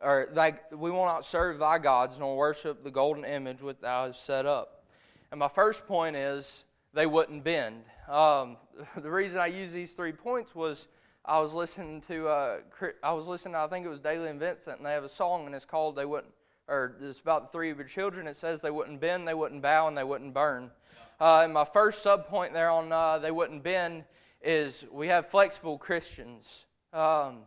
or 0.00 0.28
thy, 0.32 0.54
we 0.70 0.92
will 0.92 1.04
not 1.04 1.24
serve 1.24 1.58
thy 1.58 1.78
gods, 1.78 2.16
nor 2.16 2.36
worship 2.36 2.84
the 2.84 2.92
golden 2.92 3.24
image 3.24 3.60
which 3.60 3.80
thou 3.80 4.06
hast 4.06 4.24
set 4.24 4.46
up. 4.46 4.84
And 5.32 5.40
my 5.40 5.48
first 5.48 5.84
point 5.88 6.14
is 6.14 6.62
they 6.92 7.06
wouldn't 7.06 7.44
bend. 7.44 7.84
Um, 8.08 8.56
the 8.96 9.10
reason 9.10 9.38
I 9.38 9.46
use 9.46 9.72
these 9.72 9.94
three 9.94 10.12
points 10.12 10.54
was 10.54 10.88
I 11.24 11.38
was 11.38 11.52
listening 11.52 12.00
to 12.08 12.28
uh, 12.28 12.58
I 13.02 13.12
was 13.12 13.26
listening. 13.26 13.54
To, 13.54 13.60
I 13.60 13.68
think 13.68 13.84
it 13.84 13.90
was 13.90 14.00
Dailey 14.00 14.30
and 14.30 14.40
Vincent, 14.40 14.78
and 14.78 14.86
they 14.86 14.92
have 14.92 15.04
a 15.04 15.08
song, 15.08 15.46
and 15.46 15.54
it's 15.54 15.64
called 15.64 15.96
"They 15.96 16.06
Wouldn't," 16.06 16.32
or 16.66 16.96
it's 17.00 17.20
about 17.20 17.42
the 17.42 17.56
three 17.56 17.70
of 17.70 17.78
your 17.78 17.86
children. 17.86 18.26
It 18.26 18.36
says 18.36 18.62
they 18.62 18.70
wouldn't 18.70 19.00
bend, 19.00 19.28
they 19.28 19.34
wouldn't 19.34 19.62
bow, 19.62 19.88
and 19.88 19.96
they 19.96 20.04
wouldn't 20.04 20.32
burn. 20.32 20.70
Uh, 21.20 21.42
and 21.44 21.52
my 21.52 21.66
first 21.66 22.02
sub 22.02 22.26
point 22.26 22.54
there 22.54 22.70
on 22.70 22.90
uh, 22.90 23.18
they 23.18 23.30
wouldn't 23.30 23.62
bend 23.62 24.04
is 24.42 24.86
we 24.90 25.08
have 25.08 25.28
flexible 25.28 25.76
Christians. 25.76 26.64
Um, 26.94 27.40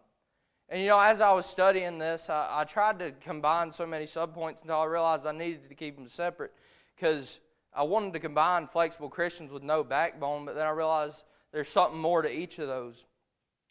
and 0.70 0.82
you 0.82 0.88
know, 0.88 1.00
as 1.00 1.22
I 1.22 1.32
was 1.32 1.46
studying 1.46 1.98
this, 1.98 2.30
I, 2.30 2.62
I 2.62 2.64
tried 2.66 3.00
to 3.00 3.12
combine 3.12 3.72
so 3.72 3.86
many 3.86 4.06
sub 4.06 4.34
points 4.34 4.62
until 4.62 4.78
I 4.78 4.86
realized 4.86 5.26
I 5.26 5.32
needed 5.32 5.68
to 5.68 5.76
keep 5.76 5.96
them 5.96 6.08
separate 6.08 6.52
because 6.96 7.40
I 7.76 7.84
wanted 7.84 8.14
to 8.14 8.20
combine 8.20 8.68
flexible 8.68 9.10
Christians 9.10 9.52
with 9.52 9.64
no 9.64 9.84
backbone, 9.84 10.46
but 10.46 10.56
then 10.56 10.66
I 10.66 10.72
realized 10.72 11.24
there's 11.52 11.70
something 11.70 12.00
more 12.00 12.22
to 12.22 12.30
each 12.32 12.60
of 12.60 12.68
those. 12.68 13.06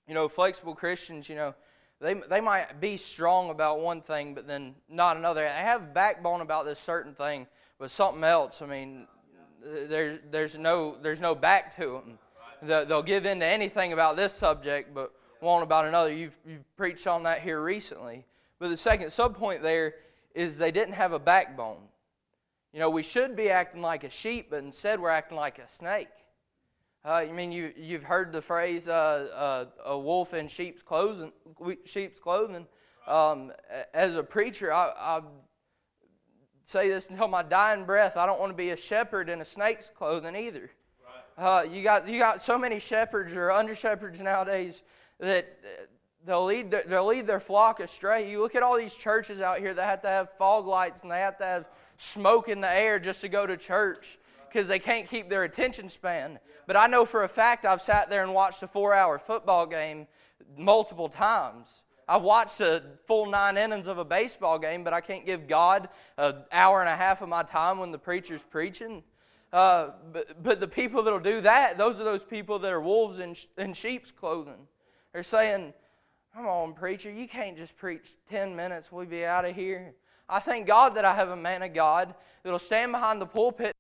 You 0.07 0.15
know, 0.15 0.29
flexible 0.29 0.75
Christians, 0.75 1.29
you 1.29 1.37
know, 1.37 1.55
they, 2.01 2.15
they 2.15 2.41
might 2.41 2.81
be 2.81 2.97
strong 2.97 3.51
about 3.51 3.81
one 3.81 4.03
thing, 4.03 4.35
but 4.35 4.47
then 4.47 4.75
not 4.89 5.17
another. 5.17 5.43
They 5.43 5.49
have 5.49 5.95
backbone 5.95 6.41
about 6.41 6.65
this 6.65 6.81
certain 6.81 7.15
thing, 7.15 7.47
but 7.79 7.91
something 7.93 8.25
else. 8.25 8.61
I 8.61 8.67
mean, 8.67 9.07
there's 9.65 10.19
there's 10.31 10.59
no 10.59 10.97
there's 11.01 11.21
no 11.21 11.37
back 11.37 11.77
to 11.77 12.03
them. 12.05 12.19
They'll 12.63 13.03
give 13.03 13.25
in 13.27 13.41
to 13.41 13.47
anything 13.47 13.93
about 13.93 14.17
this 14.17 14.33
subject, 14.33 14.93
but 14.93 15.13
won't 15.41 15.63
about 15.63 15.85
another. 15.85 16.13
You've 16.13 16.37
you've 16.45 16.77
preached 16.77 17.07
on 17.07 17.23
that 17.23 17.41
here 17.41 17.63
recently. 17.63 18.25
But 18.59 18.69
the 18.69 18.77
second 18.77 19.09
subpoint 19.09 19.63
there 19.63 19.95
is 20.35 20.59
they 20.59 20.73
didn't 20.73 20.95
have 20.95 21.13
a 21.13 21.19
backbone. 21.19 21.83
You 22.73 22.81
know, 22.81 22.88
we 22.88 23.02
should 23.02 23.37
be 23.37 23.50
acting 23.50 23.83
like 23.83 24.02
a 24.02 24.11
sheep, 24.11 24.49
but 24.50 24.64
instead 24.64 24.99
we're 24.99 25.11
acting 25.11 25.37
like 25.37 25.59
a 25.59 25.69
snake. 25.69 26.09
Uh, 27.05 27.12
I 27.12 27.33
mean, 27.33 27.52
you, 27.52 27.73
you've 27.76 28.05
heard 28.05 28.33
the 28.33 28.41
phrase 28.41 28.88
uh, 28.88 29.29
uh, 29.35 29.64
a 29.85 29.99
wolf 29.99 30.35
in 30.35 30.49
sheep's 30.49 30.83
clothing. 30.83 31.33
Sheep's 31.85 32.19
clothing. 32.19 32.67
Um, 33.07 33.52
as 33.93 34.14
a 34.17 34.23
preacher, 34.23 34.73
I, 34.73 34.93
I, 34.97 35.21
say 36.64 36.88
this 36.88 37.11
until 37.11 37.29
my 37.29 37.43
dying 37.43 37.85
breath. 37.85 38.17
I 38.17 38.25
don't 38.25 38.38
want 38.38 38.52
to 38.52 38.57
be 38.57 38.71
a 38.71 38.76
shepherd 38.76 39.29
in 39.29 39.41
a 39.41 39.45
snake's 39.45 39.91
clothing 39.91 40.37
either. 40.37 40.71
Uh, 41.37 41.64
you 41.69 41.83
got 41.83 42.07
you 42.07 42.19
got 42.19 42.41
so 42.41 42.57
many 42.57 42.79
shepherds 42.79 43.35
or 43.35 43.50
under 43.50 43.75
shepherds 43.75 44.21
nowadays 44.21 44.83
that 45.19 45.59
uh, 45.64 45.85
they'll 46.25 46.45
lead 46.45 46.71
their, 46.71 46.85
they'll 46.87 47.07
lead 47.07 47.26
their 47.26 47.41
flock 47.41 47.81
astray. 47.81 48.31
You 48.31 48.41
look 48.41 48.55
at 48.55 48.62
all 48.62 48.76
these 48.76 48.95
churches 48.95 49.41
out 49.41 49.59
here 49.59 49.75
that 49.75 49.85
have 49.85 50.02
to 50.02 50.09
have 50.09 50.31
fog 50.38 50.67
lights 50.67 51.02
and 51.02 51.11
they 51.11 51.19
have 51.19 51.37
to 51.38 51.45
have 51.45 51.67
smoke 51.97 52.49
in 52.49 52.61
the 52.61 52.71
air 52.71 52.99
just 52.99 53.21
to 53.23 53.29
go 53.29 53.47
to 53.47 53.57
church 53.57 54.19
because 54.49 54.69
they 54.69 54.79
can't 54.79 55.09
keep 55.09 55.31
their 55.31 55.45
attention 55.45 55.89
span. 55.89 56.39
But 56.67 56.77
I 56.77 56.87
know 56.87 57.05
for 57.05 57.25
a 57.25 57.29
fact 57.29 57.65
I've 57.65 57.83
sat 57.83 58.11
there 58.11 58.23
and 58.23 58.35
watched 58.35 58.63
a 58.63 58.69
four 58.69 58.95
hour 58.95 59.19
football 59.19 59.67
game 59.67 60.07
multiple 60.57 61.09
times. 61.09 61.83
I've 62.09 62.23
watched 62.23 62.61
a 62.61 62.83
full 63.07 63.27
nine 63.27 63.57
innings 63.57 63.89
of 63.89 63.99
a 63.99 64.05
baseball 64.05 64.59
game, 64.59 64.85
but 64.85 64.93
I 64.93 65.01
can't 65.01 65.25
give 65.25 65.47
God 65.47 65.89
an 66.19 66.37
hour 66.51 66.81
and 66.81 66.89
a 66.89 66.97
half 66.97 67.23
of 67.23 67.29
my 67.29 67.43
time 67.43 67.79
when 67.79 67.91
the 67.91 67.99
preacher's 67.99 68.43
preaching. 68.43 69.03
Uh, 69.53 69.91
but, 70.13 70.43
but 70.43 70.61
the 70.61 70.69
people 70.69 71.03
that'll 71.03 71.21
do 71.21 71.41
that, 71.43 71.79
those 71.79 72.01
are 72.01 72.05
those 72.05 72.23
people 72.23 72.59
that 72.59 72.73
are 72.73 72.81
wolves 72.81 73.19
in, 73.19 73.35
in 73.59 73.73
sheep's 73.73 74.11
clothing. 74.11 74.67
They're 75.13 75.23
saying, 75.23 75.75
Come 76.35 76.47
on, 76.47 76.73
preacher, 76.73 77.11
you 77.11 77.29
can't 77.29 77.59
just 77.59 77.77
preach 77.77 78.15
10 78.31 78.57
minutes, 78.57 78.91
we'll 78.91 79.05
be 79.05 79.27
out 79.27 79.45
of 79.45 79.55
here. 79.55 79.95
I 80.29 80.41
thank 80.41 80.67
God 80.67 80.95
that 80.95 81.05
I 81.05 81.14
have 81.14 81.31
a 81.31 81.37
man 81.37 81.62
of 81.62 81.75
God 81.75 82.14
that'll 82.43 82.59
stand 82.59 82.93
behind 82.93 83.21
the 83.21 83.26
pulpit 83.26 83.75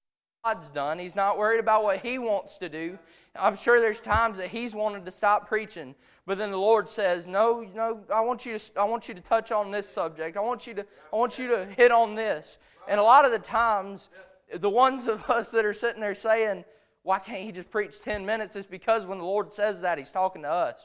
God's 0.44 0.70
done. 0.70 0.98
He's 0.98 1.14
not 1.14 1.38
worried 1.38 1.60
about 1.60 1.84
what 1.84 2.00
he 2.00 2.18
wants 2.18 2.56
to 2.56 2.68
do. 2.68 2.98
I'm 3.36 3.54
sure 3.54 3.80
there's 3.80 4.00
times 4.00 4.38
that 4.38 4.48
he's 4.48 4.74
wanted 4.74 5.04
to 5.04 5.10
stop 5.12 5.46
preaching, 5.46 5.94
but 6.26 6.36
then 6.36 6.50
the 6.50 6.58
Lord 6.58 6.88
says, 6.88 7.28
"No, 7.28 7.60
no, 7.74 8.02
I 8.12 8.20
want 8.22 8.44
you 8.44 8.58
to 8.58 8.80
I 8.80 8.82
want 8.82 9.06
you 9.06 9.14
to 9.14 9.20
touch 9.20 9.52
on 9.52 9.70
this 9.70 9.88
subject. 9.88 10.36
I 10.36 10.40
want 10.40 10.66
you 10.66 10.74
to 10.74 10.86
I 11.12 11.16
want 11.16 11.38
you 11.38 11.46
to 11.46 11.66
hit 11.66 11.92
on 11.92 12.16
this." 12.16 12.58
And 12.88 12.98
a 12.98 13.02
lot 13.04 13.24
of 13.24 13.30
the 13.30 13.38
times, 13.38 14.08
the 14.52 14.68
ones 14.68 15.06
of 15.06 15.30
us 15.30 15.52
that 15.52 15.64
are 15.64 15.72
sitting 15.72 16.00
there 16.00 16.14
saying, 16.14 16.64
"Why 17.04 17.20
can't 17.20 17.42
he 17.42 17.52
just 17.52 17.70
preach 17.70 18.02
10 18.02 18.26
minutes?" 18.26 18.56
is 18.56 18.66
because 18.66 19.06
when 19.06 19.18
the 19.18 19.24
Lord 19.24 19.52
says 19.52 19.80
that, 19.82 19.96
he's 19.96 20.10
talking 20.10 20.42
to 20.42 20.50
us. 20.50 20.80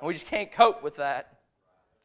And 0.00 0.06
we 0.06 0.12
just 0.12 0.26
can't 0.26 0.52
cope 0.52 0.82
with 0.82 0.96
that. 0.96 1.38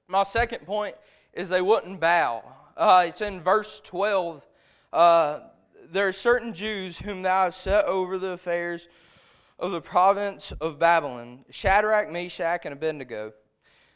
My 0.08 0.24
second 0.24 0.66
point 0.66 0.96
is 1.34 1.50
they 1.50 1.62
wouldn't 1.62 2.00
bow. 2.00 2.44
Uh, 2.78 3.06
it's 3.08 3.22
in 3.22 3.42
verse 3.42 3.82
12. 3.86 4.46
Uh, 4.94 5.40
there 5.92 6.08
are 6.08 6.12
certain 6.14 6.54
Jews 6.54 6.96
whom 7.00 7.24
thou 7.24 7.46
hast 7.46 7.62
set 7.62 7.86
over 7.86 8.20
the 8.20 8.30
affairs 8.30 8.88
of 9.58 9.72
the 9.72 9.82
province 9.82 10.54
of 10.62 10.78
Babylon 10.78 11.44
Shadrach, 11.50 12.12
Meshach, 12.12 12.66
and 12.66 12.74
Abednego. 12.74 13.34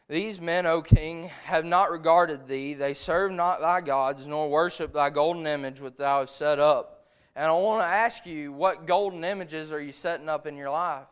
These 0.09 0.41
men, 0.41 0.65
O 0.65 0.81
king, 0.81 1.29
have 1.43 1.63
not 1.63 1.91
regarded 1.91 2.47
thee. 2.47 2.73
They 2.73 2.95
serve 2.95 3.31
not 3.31 3.61
thy 3.61 3.81
gods, 3.81 4.25
nor 4.25 4.49
worship 4.49 4.93
thy 4.93 5.11
golden 5.11 5.45
image 5.45 5.79
which 5.79 5.97
thou 5.97 6.21
hast 6.21 6.35
set 6.35 6.57
up. 6.57 7.05
And 7.35 7.45
I 7.45 7.51
want 7.51 7.83
to 7.83 7.87
ask 7.87 8.25
you, 8.25 8.51
what 8.51 8.87
golden 8.87 9.23
images 9.23 9.71
are 9.71 9.79
you 9.79 9.91
setting 9.91 10.27
up 10.27 10.47
in 10.47 10.57
your 10.57 10.71
life? 10.71 11.07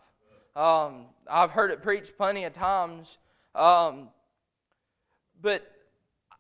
Um, 0.56 1.06
I've 1.30 1.52
heard 1.52 1.70
it 1.70 1.84
preached 1.84 2.18
plenty 2.18 2.46
of 2.46 2.54
times, 2.54 3.20
um, 3.54 4.10
but 5.40 5.72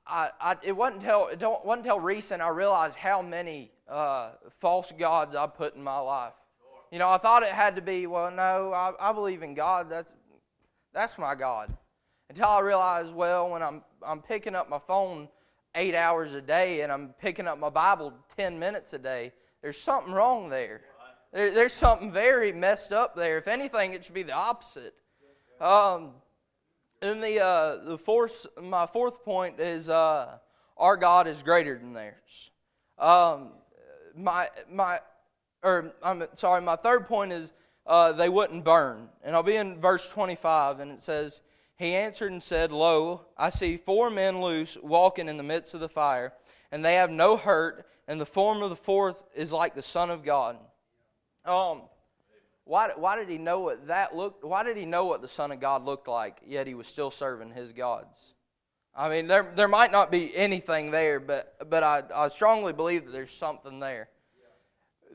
I, 0.10 0.30
I, 0.42 0.56
it 0.64 0.72
wasn't 0.72 1.04
until 1.04 1.28
it 1.28 1.40
wasn't 1.42 1.86
until 1.86 2.00
recent 2.00 2.42
I 2.42 2.50
realized 2.50 2.96
how 2.96 3.22
many 3.22 3.72
uh, 3.88 4.32
false 4.60 4.92
gods 4.92 5.36
I 5.36 5.48
put 5.48 5.76
in 5.76 5.84
my 5.84 6.00
life. 6.00 6.34
You 6.92 6.98
know, 6.98 7.10
I 7.10 7.20
thought 7.20 7.44
it 7.44 7.50
had 7.50 7.76
to 7.76 7.82
be, 7.82 8.08
well, 8.08 8.32
no, 8.32 8.74
I, 8.74 8.94
I 9.00 9.14
believe 9.14 9.44
in 9.44 9.54
God. 9.54 9.90
That's, 9.90 10.10
that's 10.92 11.18
my 11.20 11.36
God. 11.36 11.72
Until 12.30 12.48
I 12.48 12.60
realized, 12.62 13.14
well, 13.14 13.50
when 13.50 13.62
I'm, 13.62 13.84
I'm 14.02 14.22
picking 14.22 14.56
up 14.56 14.70
my 14.70 14.80
phone 14.80 15.28
eight 15.76 15.94
hours 15.94 16.34
a 16.34 16.42
day 16.42 16.82
and 16.82 16.92
I'm 16.92 17.14
picking 17.20 17.48
up 17.48 17.60
my 17.60 17.70
Bible 17.70 18.14
10 18.36 18.58
minutes 18.58 18.94
a 18.94 18.98
day, 18.98 19.32
there's 19.62 19.80
something 19.80 20.14
wrong 20.14 20.50
there. 20.50 20.82
there 21.32 21.52
there's 21.52 21.74
something 21.74 22.12
very 22.12 22.52
messed 22.52 22.92
up 22.92 23.16
there. 23.16 23.38
If 23.38 23.48
anything, 23.48 23.94
it 23.94 24.04
should 24.04 24.16
be 24.16 24.24
the 24.24 24.34
opposite. 24.34 24.96
Um, 25.62 26.12
and 27.02 27.24
the, 27.24 27.44
uh, 27.44 27.78
the 27.84 27.98
fourth, 27.98 28.46
my 28.62 28.86
fourth 28.86 29.24
point 29.24 29.60
is 29.60 29.90
uh, 29.90 30.38
our 30.78 30.98
God 30.98 31.28
is 31.28 31.42
greater 31.44 31.78
than 31.78 31.94
theirs. 31.94 32.52
Um, 32.98 33.50
my 34.16 34.50
my 34.70 35.00
or 35.64 35.94
I'm 36.04 36.24
sorry, 36.34 36.62
my 36.62 36.76
third 36.76 37.08
point 37.08 37.32
is 37.32 37.54
uh, 37.86 38.12
they 38.12 38.30
wouldn't 38.30 38.64
burn. 38.64 39.10
And 39.24 39.36
I'll 39.36 39.44
be 39.44 39.56
in 39.56 39.80
verse 39.82 40.08
25, 40.10 40.80
and 40.80 40.92
it 40.92 41.02
says, 41.02 41.42
He 41.78 41.96
answered 41.96 42.32
and 42.32 42.42
said, 42.42 42.72
Lo, 42.72 43.26
I 43.38 43.50
see 43.50 43.78
four 43.78 44.10
men 44.10 44.42
loose 44.42 44.78
walking 44.82 45.28
in 45.28 45.38
the 45.38 45.44
midst 45.44 45.74
of 45.74 45.80
the 45.80 45.90
fire, 45.90 46.34
and 46.72 46.84
they 46.84 46.96
have 46.96 47.10
no 47.10 47.36
hurt, 47.36 47.86
and 48.08 48.20
the 48.20 48.26
form 48.26 48.62
of 48.62 48.70
the 48.70 48.76
fourth 48.76 49.24
is 49.36 49.52
like 49.52 49.76
the 49.76 49.82
Son 49.82 50.10
of 50.10 50.24
God. 50.24 50.58
Um, 51.46 51.82
why, 52.70 52.92
why 52.96 53.16
did 53.16 53.30
he 53.30 53.40
know 53.40 53.62
what 53.62 53.88
that 53.88 54.16
looked? 54.16 54.46
Why 54.46 54.62
did 54.62 54.78
he 54.78 54.86
know 54.86 55.06
what 55.06 55.24
the 55.24 55.28
Son 55.28 55.52
of 55.52 55.60
God 55.60 55.86
looked 55.86 56.08
like? 56.08 56.40
Yet 56.46 56.68
he 56.68 56.76
was 56.76 56.86
still 56.86 57.10
serving 57.10 57.50
his 57.50 57.74
gods. 57.74 58.36
I 58.96 59.10
mean, 59.10 59.26
there, 59.26 59.52
there 59.56 59.68
might 59.68 59.92
not 59.92 60.12
be 60.12 60.38
anything 60.38 60.92
there, 60.92 61.20
but, 61.20 61.68
but 61.68 61.82
I, 61.82 62.04
I 62.14 62.28
strongly 62.28 62.72
believe 62.72 63.06
that 63.06 63.12
there's 63.12 63.32
something 63.32 63.80
there. 63.80 64.10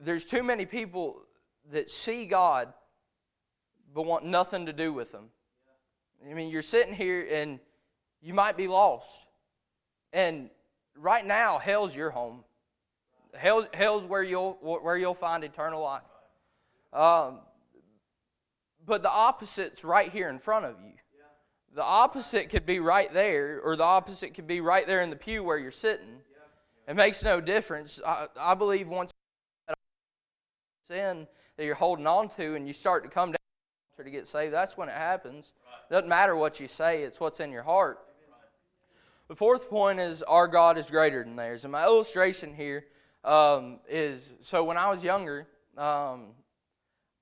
There's 0.02 0.24
too 0.24 0.42
many 0.42 0.66
people 0.66 1.22
that 1.70 1.92
see 1.92 2.26
God 2.26 2.72
but 3.94 4.04
want 4.04 4.24
nothing 4.24 4.66
to 4.66 4.72
do 4.72 4.92
with 4.92 5.12
Him. 5.12 5.26
I 6.28 6.34
mean, 6.34 6.48
you're 6.48 6.60
sitting 6.60 6.92
here 6.92 7.24
and 7.30 7.60
you 8.20 8.34
might 8.34 8.56
be 8.56 8.66
lost. 8.66 9.16
And 10.12 10.50
right 10.96 11.24
now, 11.24 11.58
hell's 11.58 11.94
your 11.94 12.10
home. 12.10 12.42
Hell, 13.32 13.68
hell's 13.72 14.02
where 14.02 14.24
you'll, 14.24 14.54
where 14.60 14.96
you'll 14.96 15.14
find 15.14 15.44
eternal 15.44 15.80
life. 15.80 16.02
Um, 16.94 17.40
but 18.86 19.02
the 19.02 19.10
opposite's 19.10 19.84
right 19.84 20.10
here 20.10 20.28
in 20.28 20.38
front 20.38 20.66
of 20.66 20.76
you. 20.82 20.92
The 21.74 21.82
opposite 21.82 22.50
could 22.50 22.64
be 22.64 22.78
right 22.78 23.12
there, 23.12 23.60
or 23.64 23.74
the 23.74 23.82
opposite 23.82 24.34
could 24.34 24.46
be 24.46 24.60
right 24.60 24.86
there 24.86 25.00
in 25.00 25.10
the 25.10 25.16
pew 25.16 25.42
where 25.42 25.58
you're 25.58 25.72
sitting. 25.72 26.20
It 26.86 26.94
makes 26.94 27.24
no 27.24 27.40
difference. 27.40 28.00
I, 28.06 28.26
I 28.38 28.54
believe 28.54 28.86
once 28.86 29.10
that 29.66 29.76
sin 30.88 31.26
that 31.56 31.64
you're 31.64 31.74
holding 31.74 32.06
on 32.06 32.28
to 32.36 32.54
and 32.54 32.68
you 32.68 32.74
start 32.74 33.02
to 33.04 33.10
come 33.10 33.30
down 33.30 34.04
to 34.04 34.10
get 34.10 34.28
saved, 34.28 34.54
that's 34.54 34.76
when 34.76 34.88
it 34.88 34.94
happens. 34.94 35.52
It 35.90 35.92
doesn't 35.92 36.08
matter 36.08 36.36
what 36.36 36.60
you 36.60 36.68
say, 36.68 37.02
it's 37.02 37.18
what's 37.18 37.40
in 37.40 37.50
your 37.50 37.62
heart. 37.62 37.98
The 39.28 39.34
fourth 39.34 39.68
point 39.70 39.98
is 39.98 40.22
our 40.22 40.46
God 40.46 40.78
is 40.78 40.90
greater 40.90 41.24
than 41.24 41.34
theirs. 41.34 41.64
And 41.64 41.72
my 41.72 41.84
illustration 41.84 42.54
here 42.54 42.84
um, 43.24 43.80
is 43.88 44.32
so 44.42 44.62
when 44.62 44.76
I 44.76 44.90
was 44.90 45.02
younger, 45.02 45.48
um, 45.78 46.26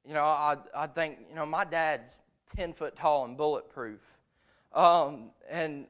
you 0.06 0.14
know, 0.14 0.24
I, 0.24 0.56
I 0.74 0.86
think, 0.86 1.18
you 1.28 1.36
know, 1.36 1.46
my 1.46 1.64
dad's 1.64 2.18
10 2.56 2.72
foot 2.72 2.96
tall 2.96 3.24
and 3.24 3.36
bulletproof. 3.36 4.00
Um, 4.72 5.30
and 5.50 5.86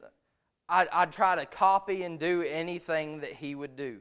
I'd, 0.68 0.88
I'd, 0.92 1.12
try 1.12 1.36
to 1.36 1.46
copy 1.46 2.02
and 2.02 2.18
do 2.18 2.42
anything 2.42 3.20
that 3.20 3.32
he 3.32 3.54
would 3.54 3.76
do. 3.76 3.98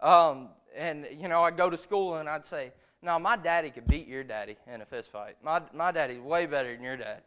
Um, 0.00 0.48
and, 0.76 1.06
you 1.18 1.28
know, 1.28 1.42
I'd 1.42 1.56
go 1.56 1.68
to 1.68 1.76
school 1.76 2.16
and 2.16 2.28
I'd 2.28 2.46
say, 2.46 2.72
No, 3.02 3.18
my 3.18 3.36
daddy 3.36 3.70
could 3.70 3.86
beat 3.86 4.06
your 4.06 4.22
daddy 4.22 4.56
in 4.72 4.82
a 4.82 4.86
fist 4.86 5.10
fight. 5.10 5.36
My, 5.42 5.60
my 5.74 5.90
daddy's 5.90 6.20
way 6.20 6.46
better 6.46 6.72
than 6.72 6.84
your 6.84 6.96
dad. 6.96 7.22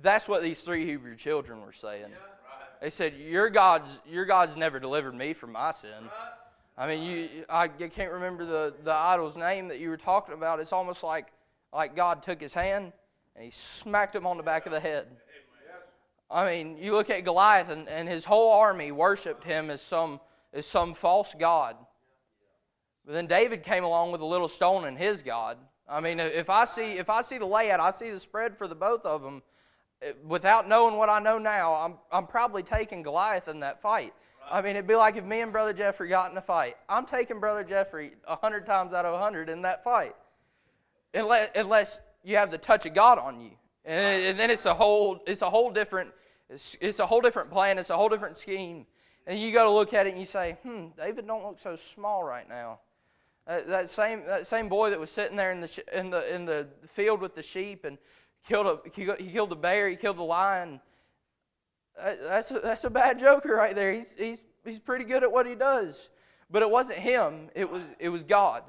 That's 0.00 0.28
what 0.28 0.42
these 0.42 0.60
three 0.60 0.84
Hebrew 0.86 1.16
children 1.16 1.60
were 1.60 1.72
saying. 1.72 2.02
Yeah, 2.02 2.16
right. 2.16 2.80
They 2.80 2.90
said, 2.90 3.14
your 3.14 3.50
God's, 3.50 3.98
your 4.06 4.24
God's 4.24 4.56
never 4.56 4.78
delivered 4.80 5.14
me 5.14 5.32
from 5.32 5.52
my 5.52 5.70
sin. 5.70 5.90
Right. 6.02 6.41
I 6.76 6.86
mean, 6.86 7.02
you, 7.02 7.28
I 7.48 7.68
can't 7.68 8.12
remember 8.12 8.44
the, 8.44 8.74
the 8.82 8.94
idol's 8.94 9.36
name 9.36 9.68
that 9.68 9.78
you 9.78 9.90
were 9.90 9.96
talking 9.96 10.34
about. 10.34 10.58
It's 10.58 10.72
almost 10.72 11.02
like, 11.02 11.28
like 11.72 11.94
God 11.94 12.22
took 12.22 12.40
his 12.40 12.54
hand 12.54 12.92
and 13.36 13.44
he 13.44 13.50
smacked 13.50 14.14
him 14.14 14.26
on 14.26 14.36
the 14.36 14.42
back 14.42 14.66
of 14.66 14.72
the 14.72 14.80
head. 14.80 15.06
I 16.30 16.46
mean, 16.46 16.78
you 16.78 16.92
look 16.92 17.10
at 17.10 17.24
Goliath, 17.24 17.68
and, 17.68 17.86
and 17.88 18.08
his 18.08 18.24
whole 18.24 18.52
army 18.52 18.90
worshiped 18.90 19.44
him 19.44 19.68
as 19.68 19.82
some, 19.82 20.18
as 20.54 20.66
some 20.66 20.94
false 20.94 21.34
god. 21.38 21.76
But 23.04 23.12
then 23.12 23.26
David 23.26 23.62
came 23.62 23.84
along 23.84 24.12
with 24.12 24.22
a 24.22 24.24
little 24.24 24.48
stone 24.48 24.86
and 24.86 24.96
his 24.96 25.22
God. 25.22 25.58
I 25.88 26.00
mean, 26.00 26.20
if 26.20 26.48
I 26.48 26.64
see 26.64 26.92
if 26.92 27.10
I 27.10 27.20
see 27.20 27.36
the 27.36 27.46
layout, 27.46 27.80
I 27.80 27.90
see 27.90 28.10
the 28.10 28.20
spread 28.20 28.56
for 28.56 28.66
the 28.66 28.74
both 28.74 29.04
of 29.04 29.22
them. 29.22 29.42
Eh, 30.00 30.12
without 30.24 30.68
knowing 30.68 30.96
what 30.96 31.10
I 31.10 31.18
know 31.18 31.36
now, 31.38 31.74
I'm 31.74 31.94
I'm 32.10 32.26
probably 32.26 32.62
taking 32.62 33.02
Goliath 33.02 33.48
in 33.48 33.60
that 33.60 33.82
fight. 33.82 34.14
I 34.52 34.60
mean, 34.60 34.76
it'd 34.76 34.86
be 34.86 34.94
like 34.94 35.16
if 35.16 35.24
me 35.24 35.40
and 35.40 35.50
Brother 35.50 35.72
Jeffrey 35.72 36.10
got 36.10 36.30
in 36.30 36.36
a 36.36 36.42
fight. 36.42 36.76
I'm 36.86 37.06
taking 37.06 37.40
Brother 37.40 37.64
Jeffrey 37.64 38.12
a 38.28 38.36
hundred 38.36 38.66
times 38.66 38.92
out 38.92 39.06
of 39.06 39.14
a 39.14 39.18
hundred 39.18 39.48
in 39.48 39.62
that 39.62 39.82
fight, 39.82 40.14
unless 41.14 41.48
unless 41.54 42.00
you 42.22 42.36
have 42.36 42.50
the 42.50 42.58
touch 42.58 42.84
of 42.84 42.92
God 42.92 43.18
on 43.18 43.40
you, 43.40 43.52
and, 43.86 44.22
and 44.22 44.38
then 44.38 44.50
it's 44.50 44.66
a 44.66 44.74
whole 44.74 45.22
it's 45.26 45.40
a 45.40 45.48
whole 45.48 45.70
different 45.70 46.10
it's, 46.50 46.76
it's 46.82 46.98
a 46.98 47.06
whole 47.06 47.22
different 47.22 47.50
plan. 47.50 47.78
It's 47.78 47.88
a 47.88 47.96
whole 47.96 48.10
different 48.10 48.36
scheme, 48.36 48.84
and 49.26 49.40
you 49.40 49.52
got 49.52 49.64
to 49.64 49.70
look 49.70 49.94
at 49.94 50.06
it 50.06 50.10
and 50.10 50.18
you 50.18 50.26
say, 50.26 50.58
hmm, 50.62 50.88
David 50.98 51.26
don't 51.26 51.42
look 51.42 51.58
so 51.58 51.74
small 51.74 52.22
right 52.22 52.46
now. 52.46 52.80
Uh, 53.46 53.60
that 53.66 53.88
same 53.88 54.22
that 54.26 54.46
same 54.46 54.68
boy 54.68 54.90
that 54.90 55.00
was 55.00 55.10
sitting 55.10 55.36
there 55.36 55.52
in 55.52 55.62
the 55.62 55.84
in 55.98 56.10
the 56.10 56.34
in 56.34 56.44
the 56.44 56.68
field 56.88 57.22
with 57.22 57.34
the 57.34 57.42
sheep 57.42 57.86
and 57.86 57.96
killed 58.46 58.66
a 58.66 58.78
he, 58.92 59.10
he 59.18 59.32
killed 59.32 59.48
the 59.48 59.56
bear, 59.56 59.88
he 59.88 59.96
killed 59.96 60.18
the 60.18 60.22
lion. 60.22 60.78
That's 61.96 62.50
a, 62.50 62.60
that's 62.60 62.84
a 62.84 62.90
bad 62.90 63.18
joker 63.18 63.54
right 63.54 63.74
there. 63.74 63.92
He's 63.92 64.14
he's 64.18 64.42
he's 64.64 64.78
pretty 64.78 65.04
good 65.04 65.22
at 65.22 65.30
what 65.30 65.46
he 65.46 65.54
does, 65.54 66.08
but 66.50 66.62
it 66.62 66.70
wasn't 66.70 66.98
him. 66.98 67.50
It 67.54 67.70
was 67.70 67.82
it 67.98 68.08
was 68.08 68.24
God. 68.24 68.64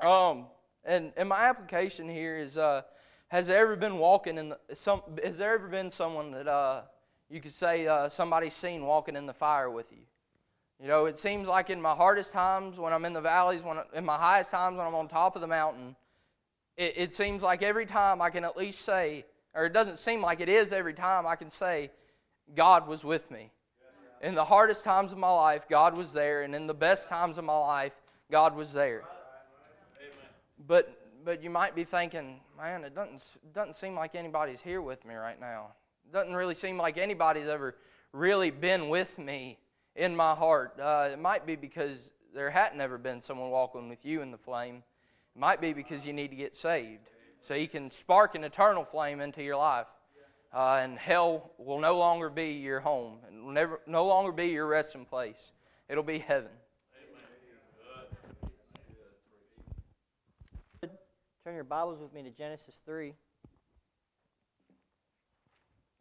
Um, 0.00 0.46
and 0.84 1.12
and 1.16 1.28
my 1.28 1.44
application 1.44 2.08
here 2.08 2.36
is, 2.36 2.58
uh, 2.58 2.82
has 3.28 3.46
there 3.46 3.58
ever 3.58 3.76
been 3.76 3.98
walking 3.98 4.36
in 4.36 4.50
the, 4.50 4.58
some? 4.74 5.02
Has 5.24 5.36
there 5.36 5.54
ever 5.54 5.68
been 5.68 5.90
someone 5.90 6.32
that 6.32 6.48
uh, 6.48 6.82
you 7.30 7.40
could 7.40 7.52
say 7.52 7.86
uh, 7.86 8.08
somebody's 8.08 8.54
seen 8.54 8.84
walking 8.84 9.16
in 9.16 9.26
the 9.26 9.32
fire 9.32 9.70
with 9.70 9.92
you? 9.92 9.98
You 10.80 10.88
know, 10.88 11.06
it 11.06 11.16
seems 11.16 11.46
like 11.46 11.70
in 11.70 11.80
my 11.80 11.94
hardest 11.94 12.32
times, 12.32 12.78
when 12.78 12.92
I'm 12.92 13.04
in 13.04 13.12
the 13.12 13.20
valleys, 13.20 13.62
when 13.62 13.78
in 13.94 14.04
my 14.04 14.16
highest 14.16 14.50
times, 14.50 14.76
when 14.76 14.86
I'm 14.86 14.94
on 14.96 15.06
top 15.06 15.36
of 15.36 15.40
the 15.40 15.46
mountain, 15.46 15.94
it, 16.76 16.94
it 16.96 17.14
seems 17.14 17.44
like 17.44 17.62
every 17.62 17.86
time 17.86 18.20
I 18.20 18.30
can 18.30 18.44
at 18.44 18.56
least 18.56 18.80
say, 18.80 19.24
or 19.54 19.66
it 19.66 19.72
doesn't 19.72 19.98
seem 19.98 20.20
like 20.20 20.40
it 20.40 20.48
is 20.48 20.72
every 20.72 20.94
time 20.94 21.24
I 21.24 21.36
can 21.36 21.50
say, 21.50 21.90
God 22.54 22.86
was 22.86 23.04
with 23.04 23.30
me. 23.30 23.50
In 24.20 24.34
the 24.34 24.44
hardest 24.44 24.84
times 24.84 25.12
of 25.12 25.18
my 25.18 25.30
life, 25.30 25.66
God 25.68 25.96
was 25.96 26.12
there, 26.12 26.42
and 26.42 26.54
in 26.54 26.66
the 26.66 26.74
best 26.74 27.08
times 27.08 27.38
of 27.38 27.44
my 27.44 27.58
life, 27.58 27.92
God 28.30 28.54
was 28.54 28.72
there. 28.72 29.02
But 30.66 30.98
but 31.24 31.42
you 31.42 31.50
might 31.50 31.74
be 31.74 31.84
thinking, 31.84 32.40
man, 32.56 32.84
it 32.84 32.94
doesn't 32.94 33.22
doesn't 33.52 33.74
seem 33.74 33.94
like 33.94 34.14
anybody's 34.14 34.60
here 34.60 34.80
with 34.80 35.04
me 35.04 35.14
right 35.14 35.40
now. 35.40 35.68
It 36.06 36.12
doesn't 36.12 36.34
really 36.34 36.54
seem 36.54 36.78
like 36.78 36.98
anybody's 36.98 37.48
ever 37.48 37.76
really 38.12 38.50
been 38.50 38.88
with 38.88 39.18
me 39.18 39.58
in 39.96 40.14
my 40.14 40.34
heart. 40.34 40.78
Uh, 40.80 41.08
it 41.12 41.18
might 41.18 41.46
be 41.46 41.56
because 41.56 42.10
there 42.34 42.50
hadn't 42.50 42.80
ever 42.80 42.98
been 42.98 43.20
someone 43.20 43.50
walking 43.50 43.88
with 43.88 44.04
you 44.04 44.22
in 44.22 44.30
the 44.30 44.38
flame. 44.38 44.82
It 45.34 45.38
might 45.38 45.60
be 45.60 45.72
because 45.72 46.06
you 46.06 46.12
need 46.12 46.28
to 46.28 46.36
get 46.36 46.56
saved. 46.56 47.08
So 47.40 47.54
you 47.54 47.68
can 47.68 47.90
spark 47.90 48.34
an 48.34 48.44
eternal 48.44 48.84
flame 48.84 49.20
into 49.20 49.42
your 49.42 49.56
life. 49.56 49.86
Uh, 50.52 50.80
and 50.82 50.98
hell 50.98 51.52
will 51.58 51.80
no 51.80 51.96
longer 51.96 52.28
be 52.28 52.52
your 52.52 52.80
home. 52.80 53.18
and 53.26 53.44
will 53.44 53.52
never, 53.52 53.80
no 53.86 54.06
longer 54.06 54.32
be 54.32 54.48
your 54.48 54.66
resting 54.66 55.04
place. 55.04 55.52
It'll 55.88 56.02
be 56.02 56.18
heaven. 56.18 56.50
Turn 61.44 61.54
your 61.54 61.64
Bibles 61.64 62.00
with 62.00 62.12
me 62.12 62.22
to 62.22 62.30
Genesis 62.30 62.80
3. 62.84 63.14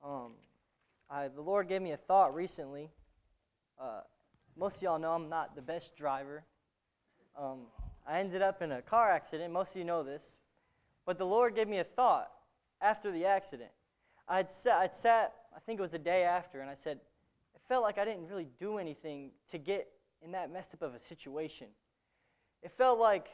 Um, 0.04 0.34
I, 1.10 1.30
the 1.30 1.42
Lord 1.42 1.68
gave 1.68 1.82
me 1.82 1.94
a 1.94 1.98
thought 1.98 2.36
recently 2.36 2.92
uh, 3.82 4.02
most 4.56 4.78
of 4.78 4.84
y'all 4.84 5.00
know 5.00 5.14
I'm 5.14 5.28
not 5.28 5.56
the 5.56 5.62
best 5.62 5.96
driver. 5.96 6.44
Um, 7.38 7.62
I 8.08 8.20
ended 8.20 8.42
up 8.42 8.62
in 8.62 8.72
a 8.72 8.82
car 8.82 9.10
accident. 9.10 9.52
Most 9.52 9.72
of 9.72 9.78
you 9.78 9.86
know 9.86 10.04
this. 10.04 10.38
But 11.06 11.18
the 11.18 11.26
Lord 11.26 11.56
gave 11.56 11.68
me 11.68 11.80
a 11.80 11.84
thought 11.84 12.32
after 12.80 13.12
the 13.12 13.26
accident. 13.26 13.72
I'd 14.32 14.50
sat, 14.50 14.78
I'd 14.78 14.96
sat, 14.96 15.34
I 15.54 15.60
think 15.60 15.78
it 15.78 15.82
was 15.82 15.92
the 15.92 16.00
day 16.00 16.24
after, 16.24 16.62
and 16.62 16.70
I 16.70 16.74
said, 16.74 17.00
it 17.54 17.62
felt 17.68 17.84
like 17.84 17.98
I 17.98 18.06
didn't 18.06 18.28
really 18.28 18.48
do 18.60 18.78
anything 18.78 19.32
to 19.52 19.58
get 19.58 19.90
in 20.22 20.32
that 20.32 20.50
messed 20.50 20.74
up 20.74 20.82
of 20.82 20.96
a 20.96 21.00
situation. 21.02 21.68
It 22.64 22.72
felt 22.72 22.98
like 22.98 23.28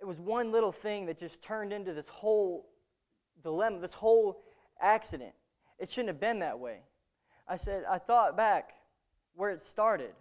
it 0.00 0.06
was 0.06 0.18
one 0.18 0.52
little 0.52 0.72
thing 0.72 1.04
that 1.06 1.18
just 1.18 1.42
turned 1.42 1.70
into 1.70 1.92
this 1.92 2.08
whole 2.08 2.66
dilemma, 3.42 3.78
this 3.78 3.92
whole 3.92 4.42
accident. 4.80 5.34
It 5.78 5.90
shouldn't 5.90 6.08
have 6.08 6.20
been 6.20 6.38
that 6.38 6.58
way. 6.58 6.78
I 7.46 7.58
said, 7.58 7.84
I 7.86 7.98
thought 7.98 8.38
back 8.38 8.70
where 9.34 9.50
it 9.50 9.60
started. 9.60 10.14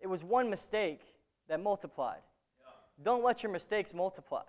It 0.00 0.06
was 0.06 0.24
one 0.24 0.48
mistake 0.48 1.02
that 1.48 1.60
multiplied. 1.60 2.22
Don't 3.04 3.22
let 3.22 3.42
your 3.42 3.52
mistakes 3.52 3.92
multiply. 3.92 4.44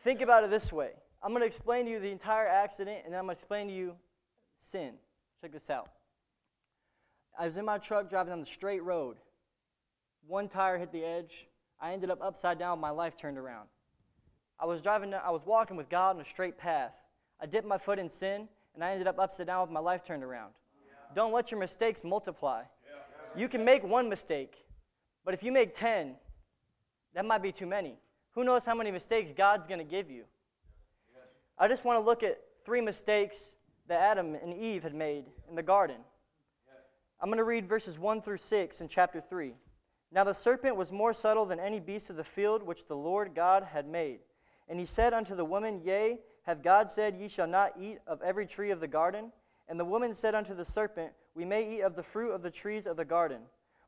Think 0.00 0.20
about 0.20 0.44
it 0.44 0.50
this 0.50 0.70
way 0.70 0.90
I'm 1.26 1.32
going 1.32 1.40
to 1.40 1.46
explain 1.46 1.86
to 1.86 1.90
you 1.90 1.98
the 1.98 2.12
entire 2.12 2.46
accident, 2.46 2.98
and 3.04 3.12
then 3.12 3.18
I'm 3.18 3.24
going 3.24 3.34
to 3.34 3.40
explain 3.40 3.66
to 3.66 3.74
you 3.74 3.96
sin. 4.58 4.92
Check 5.40 5.50
this 5.50 5.70
out. 5.70 5.88
I 7.36 7.46
was 7.46 7.56
in 7.56 7.64
my 7.64 7.78
truck 7.78 8.08
driving 8.08 8.32
on 8.32 8.38
the 8.38 8.46
straight 8.46 8.84
road. 8.84 9.16
One 10.28 10.48
tire 10.48 10.78
hit 10.78 10.92
the 10.92 11.02
edge. 11.02 11.48
I 11.80 11.94
ended 11.94 12.10
up 12.10 12.22
upside 12.22 12.60
down, 12.60 12.78
my 12.78 12.90
life 12.90 13.16
turned 13.16 13.38
around. 13.38 13.66
I 14.60 14.66
was 14.66 14.80
driving, 14.80 15.12
I 15.14 15.30
was 15.30 15.42
walking 15.44 15.76
with 15.76 15.88
God 15.88 16.14
on 16.14 16.22
a 16.22 16.24
straight 16.24 16.56
path. 16.56 16.92
I 17.40 17.46
dipped 17.46 17.66
my 17.66 17.76
foot 17.76 17.98
in 17.98 18.08
sin, 18.08 18.48
and 18.76 18.84
I 18.84 18.92
ended 18.92 19.08
up 19.08 19.18
upside 19.18 19.48
down 19.48 19.62
with 19.62 19.72
my 19.72 19.80
life 19.80 20.04
turned 20.04 20.22
around. 20.22 20.52
Don't 21.16 21.32
let 21.32 21.50
your 21.50 21.58
mistakes 21.58 22.04
multiply. 22.04 22.62
You 23.36 23.48
can 23.48 23.64
make 23.64 23.82
one 23.82 24.08
mistake, 24.08 24.64
but 25.24 25.34
if 25.34 25.42
you 25.42 25.50
make 25.50 25.74
10, 25.74 26.14
that 27.14 27.24
might 27.24 27.42
be 27.42 27.50
too 27.50 27.66
many. 27.66 27.98
Who 28.36 28.44
knows 28.44 28.64
how 28.64 28.76
many 28.76 28.92
mistakes 28.92 29.32
God's 29.36 29.66
going 29.66 29.80
to 29.80 29.84
give 29.84 30.08
you? 30.08 30.22
I 31.58 31.68
just 31.68 31.86
want 31.86 31.98
to 31.98 32.04
look 32.04 32.22
at 32.22 32.38
three 32.66 32.82
mistakes 32.82 33.54
that 33.88 34.00
Adam 34.00 34.34
and 34.34 34.52
Eve 34.52 34.82
had 34.82 34.94
made 34.94 35.24
in 35.48 35.54
the 35.54 35.62
garden. 35.62 35.96
I'm 37.18 37.30
going 37.30 37.38
to 37.38 37.44
read 37.44 37.66
verses 37.66 37.98
1 37.98 38.20
through 38.20 38.36
6 38.36 38.80
in 38.82 38.88
chapter 38.88 39.22
3. 39.22 39.54
Now 40.12 40.24
the 40.24 40.34
serpent 40.34 40.76
was 40.76 40.92
more 40.92 41.14
subtle 41.14 41.46
than 41.46 41.58
any 41.58 41.80
beast 41.80 42.10
of 42.10 42.16
the 42.16 42.24
field 42.24 42.62
which 42.62 42.86
the 42.86 42.96
Lord 42.96 43.34
God 43.34 43.62
had 43.64 43.88
made. 43.88 44.18
And 44.68 44.78
he 44.78 44.84
said 44.84 45.14
unto 45.14 45.34
the 45.34 45.46
woman, 45.46 45.80
Yea, 45.82 46.18
hath 46.42 46.62
God 46.62 46.90
said, 46.90 47.16
Ye 47.16 47.28
shall 47.28 47.46
not 47.46 47.72
eat 47.80 48.00
of 48.06 48.20
every 48.20 48.46
tree 48.46 48.70
of 48.70 48.80
the 48.80 48.88
garden? 48.88 49.32
And 49.68 49.80
the 49.80 49.84
woman 49.84 50.12
said 50.12 50.34
unto 50.34 50.54
the 50.54 50.64
serpent, 50.64 51.12
We 51.34 51.46
may 51.46 51.76
eat 51.76 51.80
of 51.80 51.96
the 51.96 52.02
fruit 52.02 52.32
of 52.32 52.42
the 52.42 52.50
trees 52.50 52.86
of 52.86 52.98
the 52.98 53.04
garden. 53.04 53.40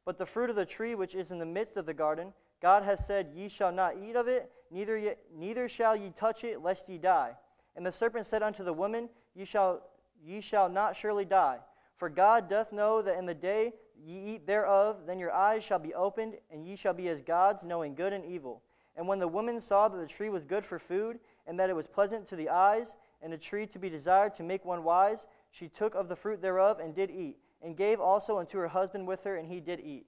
But 0.07 0.17
the 0.17 0.27
fruit 0.27 0.49
of 0.49 0.57
the 0.57 0.65
tree 0.65 0.95
which 0.95 1.15
is 1.15 1.33
in 1.33 1.39
the 1.39 1.45
midst 1.45 1.77
of 1.77 1.85
the 1.85 1.93
garden, 1.93 2.33
God 2.63 2.83
has 2.83 3.05
said, 3.07 3.33
Ye 3.35 3.51
shall 3.51 3.73
not 3.73 3.97
eat 4.03 4.17
of 4.17 4.27
it, 4.27 4.51
neither, 4.71 4.97
ye, 4.97 5.13
neither 5.37 5.69
shall 5.69 5.95
ye 5.95 6.11
touch 6.17 6.45
it, 6.45 6.63
lest 6.63 6.89
ye 6.89 6.97
die. 6.97 7.35
And 7.79 7.87
the 7.87 7.93
serpent 7.93 8.27
said 8.27 8.43
unto 8.43 8.65
the 8.65 8.73
woman, 8.73 9.09
Ye 9.37 9.45
shall, 9.45 9.85
ye 10.21 10.41
shall 10.41 10.69
not 10.69 10.97
surely 10.97 11.25
die. 11.25 11.61
For 11.95 12.09
God 12.09 12.51
doth 12.51 12.73
know 12.73 13.03
that 13.03 13.17
in 13.17 13.25
the 13.25 13.37
day 13.37 13.73
ye 13.97 14.35
eat 14.35 14.49
thereof, 14.49 15.07
then 15.07 15.21
your 15.21 15.31
eyes 15.31 15.63
shall 15.63 15.79
be 15.79 15.95
opened, 15.95 16.35
and 16.51 16.67
ye 16.67 16.75
shall 16.75 16.93
be 16.93 17.09
as 17.09 17.23
gods, 17.23 17.63
knowing 17.63 17.95
good 17.95 18.13
and 18.13 18.25
evil. 18.25 18.65
And 18.97 19.07
when 19.07 19.21
the 19.21 19.29
woman 19.29 19.61
saw 19.61 19.87
that 19.87 19.97
the 19.97 20.09
tree 20.09 20.29
was 20.29 20.45
good 20.45 20.67
for 20.67 20.81
food, 20.81 21.21
and 21.47 21.57
that 21.61 21.71
it 21.71 21.77
was 21.77 21.87
pleasant 21.87 22.27
to 22.27 22.35
the 22.35 22.49
eyes, 22.49 22.97
and 23.23 23.33
a 23.33 23.39
tree 23.39 23.65
to 23.69 23.79
be 23.79 23.89
desired 23.89 24.35
to 24.35 24.43
make 24.43 24.65
one 24.65 24.83
wise, 24.83 25.29
she 25.53 25.69
took 25.69 25.95
of 25.95 26.09
the 26.09 26.17
fruit 26.17 26.43
thereof 26.43 26.81
and 26.81 26.97
did 26.97 27.13
eat, 27.13 27.37
and 27.63 27.77
gave 27.77 28.01
also 28.01 28.39
unto 28.39 28.59
her 28.59 28.67
husband 28.67 29.07
with 29.07 29.23
her, 29.23 29.37
and 29.37 29.47
he 29.47 29.61
did 29.61 29.79
eat. 29.79 30.07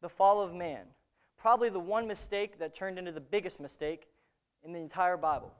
The 0.00 0.08
fall 0.08 0.40
of 0.40 0.54
man. 0.54 0.86
Probably 1.36 1.68
the 1.68 1.78
one 1.78 2.06
mistake 2.06 2.58
that 2.58 2.74
turned 2.74 2.98
into 2.98 3.12
the 3.12 3.20
biggest 3.20 3.60
mistake 3.60 4.08
in 4.64 4.72
the 4.72 4.80
entire 4.80 5.18
Bible. 5.18 5.52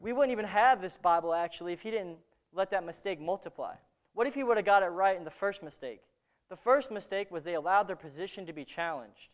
We 0.00 0.12
wouldn't 0.12 0.32
even 0.32 0.44
have 0.44 0.80
this 0.80 0.96
Bible 0.96 1.34
actually 1.34 1.72
if 1.72 1.82
he 1.82 1.90
didn't 1.90 2.18
let 2.52 2.70
that 2.70 2.84
mistake 2.84 3.20
multiply. 3.20 3.74
What 4.14 4.26
if 4.26 4.34
he 4.34 4.42
would 4.42 4.56
have 4.56 4.66
got 4.66 4.82
it 4.82 4.86
right 4.86 5.16
in 5.16 5.24
the 5.24 5.30
first 5.30 5.62
mistake? 5.62 6.00
The 6.48 6.56
first 6.56 6.90
mistake 6.90 7.30
was 7.30 7.44
they 7.44 7.54
allowed 7.54 7.88
their 7.88 7.96
position 7.96 8.46
to 8.46 8.52
be 8.52 8.64
challenged. 8.64 9.28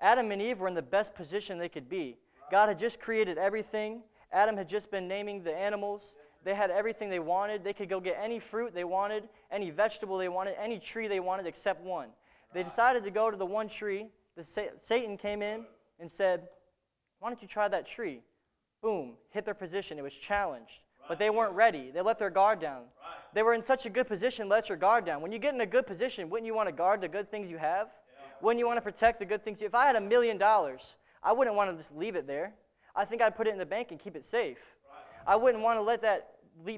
Adam 0.00 0.30
and 0.30 0.42
Eve 0.42 0.60
were 0.60 0.68
in 0.68 0.74
the 0.74 0.82
best 0.82 1.14
position 1.14 1.58
they 1.58 1.68
could 1.68 1.88
be. 1.88 2.18
God 2.50 2.68
had 2.68 2.78
just 2.78 3.00
created 3.00 3.38
everything. 3.38 4.02
Adam 4.32 4.56
had 4.56 4.68
just 4.68 4.90
been 4.90 5.08
naming 5.08 5.42
the 5.42 5.54
animals. 5.56 6.14
They 6.44 6.54
had 6.54 6.70
everything 6.70 7.08
they 7.08 7.18
wanted. 7.18 7.64
They 7.64 7.72
could 7.72 7.88
go 7.88 8.00
get 8.00 8.18
any 8.22 8.38
fruit 8.38 8.74
they 8.74 8.84
wanted, 8.84 9.28
any 9.50 9.70
vegetable 9.70 10.18
they 10.18 10.28
wanted, 10.28 10.54
any 10.60 10.78
tree 10.78 11.08
they 11.08 11.20
wanted 11.20 11.46
except 11.46 11.82
one. 11.82 12.08
They 12.52 12.62
decided 12.62 13.02
to 13.04 13.10
go 13.10 13.30
to 13.30 13.36
the 13.36 13.46
one 13.46 13.68
tree. 13.68 14.06
The 14.36 14.44
Satan 14.78 15.16
came 15.16 15.42
in 15.42 15.64
and 15.98 16.10
said, 16.10 16.48
Why 17.18 17.30
don't 17.30 17.40
you 17.40 17.48
try 17.48 17.66
that 17.68 17.86
tree? 17.86 18.20
Boom, 18.82 19.14
hit 19.30 19.44
their 19.44 19.54
position. 19.54 19.98
It 19.98 20.02
was 20.02 20.16
challenged. 20.16 20.80
But 21.08 21.18
they 21.18 21.30
weren't 21.30 21.52
ready. 21.52 21.90
They 21.92 22.00
let 22.00 22.18
their 22.18 22.30
guard 22.30 22.60
down. 22.60 22.82
They 23.32 23.42
were 23.42 23.54
in 23.54 23.62
such 23.62 23.86
a 23.86 23.90
good 23.90 24.08
position, 24.08 24.48
let 24.48 24.68
your 24.68 24.78
guard 24.78 25.04
down. 25.04 25.20
When 25.20 25.30
you 25.30 25.38
get 25.38 25.54
in 25.54 25.60
a 25.60 25.66
good 25.66 25.86
position, 25.86 26.30
wouldn't 26.30 26.46
you 26.46 26.54
want 26.54 26.68
to 26.68 26.72
guard 26.72 27.00
the 27.00 27.08
good 27.08 27.30
things 27.30 27.48
you 27.50 27.58
have? 27.58 27.88
Wouldn't 28.42 28.58
you 28.58 28.66
want 28.66 28.78
to 28.78 28.82
protect 28.82 29.18
the 29.18 29.26
good 29.26 29.44
things? 29.44 29.62
If 29.62 29.74
I 29.74 29.86
had 29.86 29.96
a 29.96 30.00
million 30.00 30.38
dollars, 30.38 30.96
I 31.22 31.32
wouldn't 31.32 31.54
want 31.56 31.70
to 31.70 31.76
just 31.76 31.94
leave 31.94 32.16
it 32.16 32.26
there. 32.26 32.54
I 32.94 33.04
think 33.04 33.22
I'd 33.22 33.36
put 33.36 33.46
it 33.46 33.50
in 33.50 33.58
the 33.58 33.66
bank 33.66 33.88
and 33.90 34.00
keep 34.00 34.16
it 34.16 34.24
safe. 34.24 34.58
I 35.26 35.36
wouldn't 35.36 35.62
want 35.62 35.78
to 35.78 35.82
let 35.82 36.02
that 36.02 36.36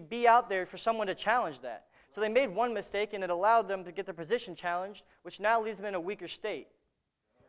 be 0.08 0.26
out 0.26 0.48
there 0.48 0.66
for 0.66 0.76
someone 0.76 1.06
to 1.06 1.14
challenge 1.14 1.60
that. 1.60 1.84
So 2.10 2.20
they 2.20 2.28
made 2.28 2.48
one 2.48 2.74
mistake, 2.74 3.12
and 3.12 3.22
it 3.22 3.30
allowed 3.30 3.68
them 3.68 3.84
to 3.84 3.92
get 3.92 4.06
their 4.06 4.14
position 4.14 4.54
challenged, 4.54 5.04
which 5.22 5.40
now 5.40 5.62
leaves 5.62 5.78
them 5.78 5.86
in 5.86 5.94
a 5.94 6.00
weaker 6.00 6.28
state. 6.28 6.68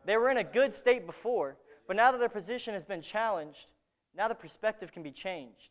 They 0.06 0.18
were 0.18 0.30
in 0.30 0.38
a 0.38 0.44
good 0.44 0.74
state 0.74 1.06
before, 1.06 1.58
but 1.88 1.96
now 1.96 2.12
that 2.12 2.20
their 2.20 2.30
position 2.30 2.74
has 2.74 2.86
been 2.86 3.02
challenged, 3.02 3.68
Now 4.16 4.28
the 4.28 4.36
perspective 4.36 4.92
can 4.92 5.04
be 5.04 5.12
changed. 5.12 5.70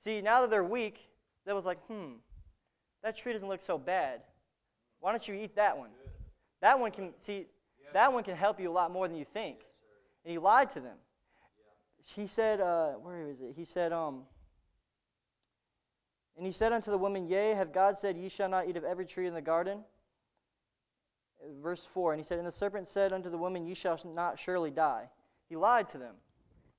See, 0.00 0.20
now 0.20 0.42
that 0.42 0.50
they're 0.50 0.64
weak, 0.64 1.08
they 1.46 1.52
was 1.52 1.66
like, 1.66 1.78
hmm, 1.86 2.14
that 3.02 3.16
tree 3.16 3.32
doesn't 3.32 3.48
look 3.48 3.62
so 3.62 3.78
bad. 3.78 4.20
Why 5.00 5.10
don't 5.10 5.26
you 5.26 5.34
eat 5.34 5.56
that 5.56 5.76
one? 5.76 5.90
That 6.60 6.78
one 6.78 6.90
can, 6.90 7.12
see, 7.18 7.46
that 7.92 8.12
one 8.12 8.24
can 8.24 8.36
help 8.36 8.60
you 8.60 8.70
a 8.70 8.72
lot 8.72 8.90
more 8.90 9.08
than 9.08 9.16
you 9.16 9.24
think. 9.24 9.58
And 10.24 10.32
he 10.32 10.38
lied 10.38 10.70
to 10.70 10.80
them. 10.80 10.96
He 12.02 12.26
said, 12.26 12.60
uh, 12.60 12.92
where 12.92 13.22
is 13.22 13.40
it? 13.40 13.54
He 13.56 13.64
said, 13.64 13.92
um, 13.92 14.24
and 16.36 16.44
he 16.44 16.52
said 16.52 16.72
unto 16.72 16.90
the 16.90 16.98
woman, 16.98 17.28
Yea, 17.28 17.54
have 17.54 17.72
God 17.72 17.96
said, 17.96 18.16
Ye 18.16 18.28
shall 18.28 18.48
not 18.48 18.66
eat 18.68 18.76
of 18.76 18.84
every 18.84 19.06
tree 19.06 19.26
in 19.26 19.34
the 19.34 19.40
garden? 19.40 19.84
Verse 21.62 21.84
4 21.84 22.12
And 22.12 22.20
he 22.20 22.24
said, 22.24 22.38
And 22.38 22.46
the 22.46 22.52
serpent 22.52 22.88
said 22.88 23.12
unto 23.12 23.30
the 23.30 23.38
woman, 23.38 23.66
Ye 23.66 23.74
shall 23.74 24.00
not 24.04 24.38
surely 24.38 24.70
die. 24.70 25.08
He 25.48 25.56
lied 25.56 25.88
to 25.88 25.98
them. 25.98 26.14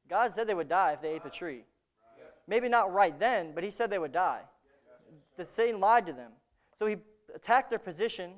God 0.09 0.33
said 0.33 0.47
they 0.47 0.53
would 0.53 0.69
die 0.69 0.93
if 0.93 1.01
they 1.01 1.13
ate 1.13 1.23
the 1.23 1.29
tree. 1.29 1.63
Maybe 2.47 2.69
not 2.69 2.93
right 2.93 3.17
then, 3.19 3.51
but 3.55 3.63
he 3.63 3.71
said 3.71 3.89
they 3.89 3.99
would 3.99 4.11
die. 4.11 4.41
The 5.37 5.45
Satan 5.45 5.79
lied 5.79 6.05
to 6.05 6.13
them. 6.13 6.31
So 6.77 6.85
he 6.85 6.97
attacked 7.33 7.69
their 7.69 7.79
position, 7.79 8.31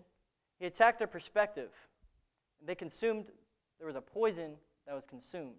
he 0.59 0.65
attacked 0.65 0.99
their 0.99 1.07
perspective. 1.07 1.69
They 2.65 2.75
consumed, 2.75 3.25
there 3.77 3.87
was 3.87 3.95
a 3.95 4.01
poison 4.01 4.53
that 4.87 4.95
was 4.95 5.03
consumed. 5.07 5.55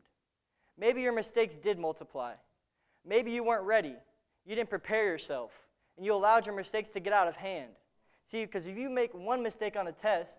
Maybe 0.78 1.02
your 1.02 1.12
mistakes 1.12 1.56
did 1.56 1.78
multiply. 1.78 2.34
Maybe 3.06 3.30
you 3.30 3.44
weren't 3.44 3.64
ready. 3.64 3.94
You 4.46 4.54
didn't 4.54 4.70
prepare 4.70 5.04
yourself. 5.04 5.52
And 5.96 6.06
you 6.06 6.14
allowed 6.14 6.46
your 6.46 6.54
mistakes 6.54 6.90
to 6.90 7.00
get 7.00 7.12
out 7.12 7.28
of 7.28 7.36
hand. 7.36 7.70
See, 8.30 8.44
because 8.44 8.66
if 8.66 8.76
you 8.76 8.88
make 8.90 9.14
one 9.14 9.42
mistake 9.42 9.76
on 9.76 9.88
a 9.88 9.92
test, 9.92 10.38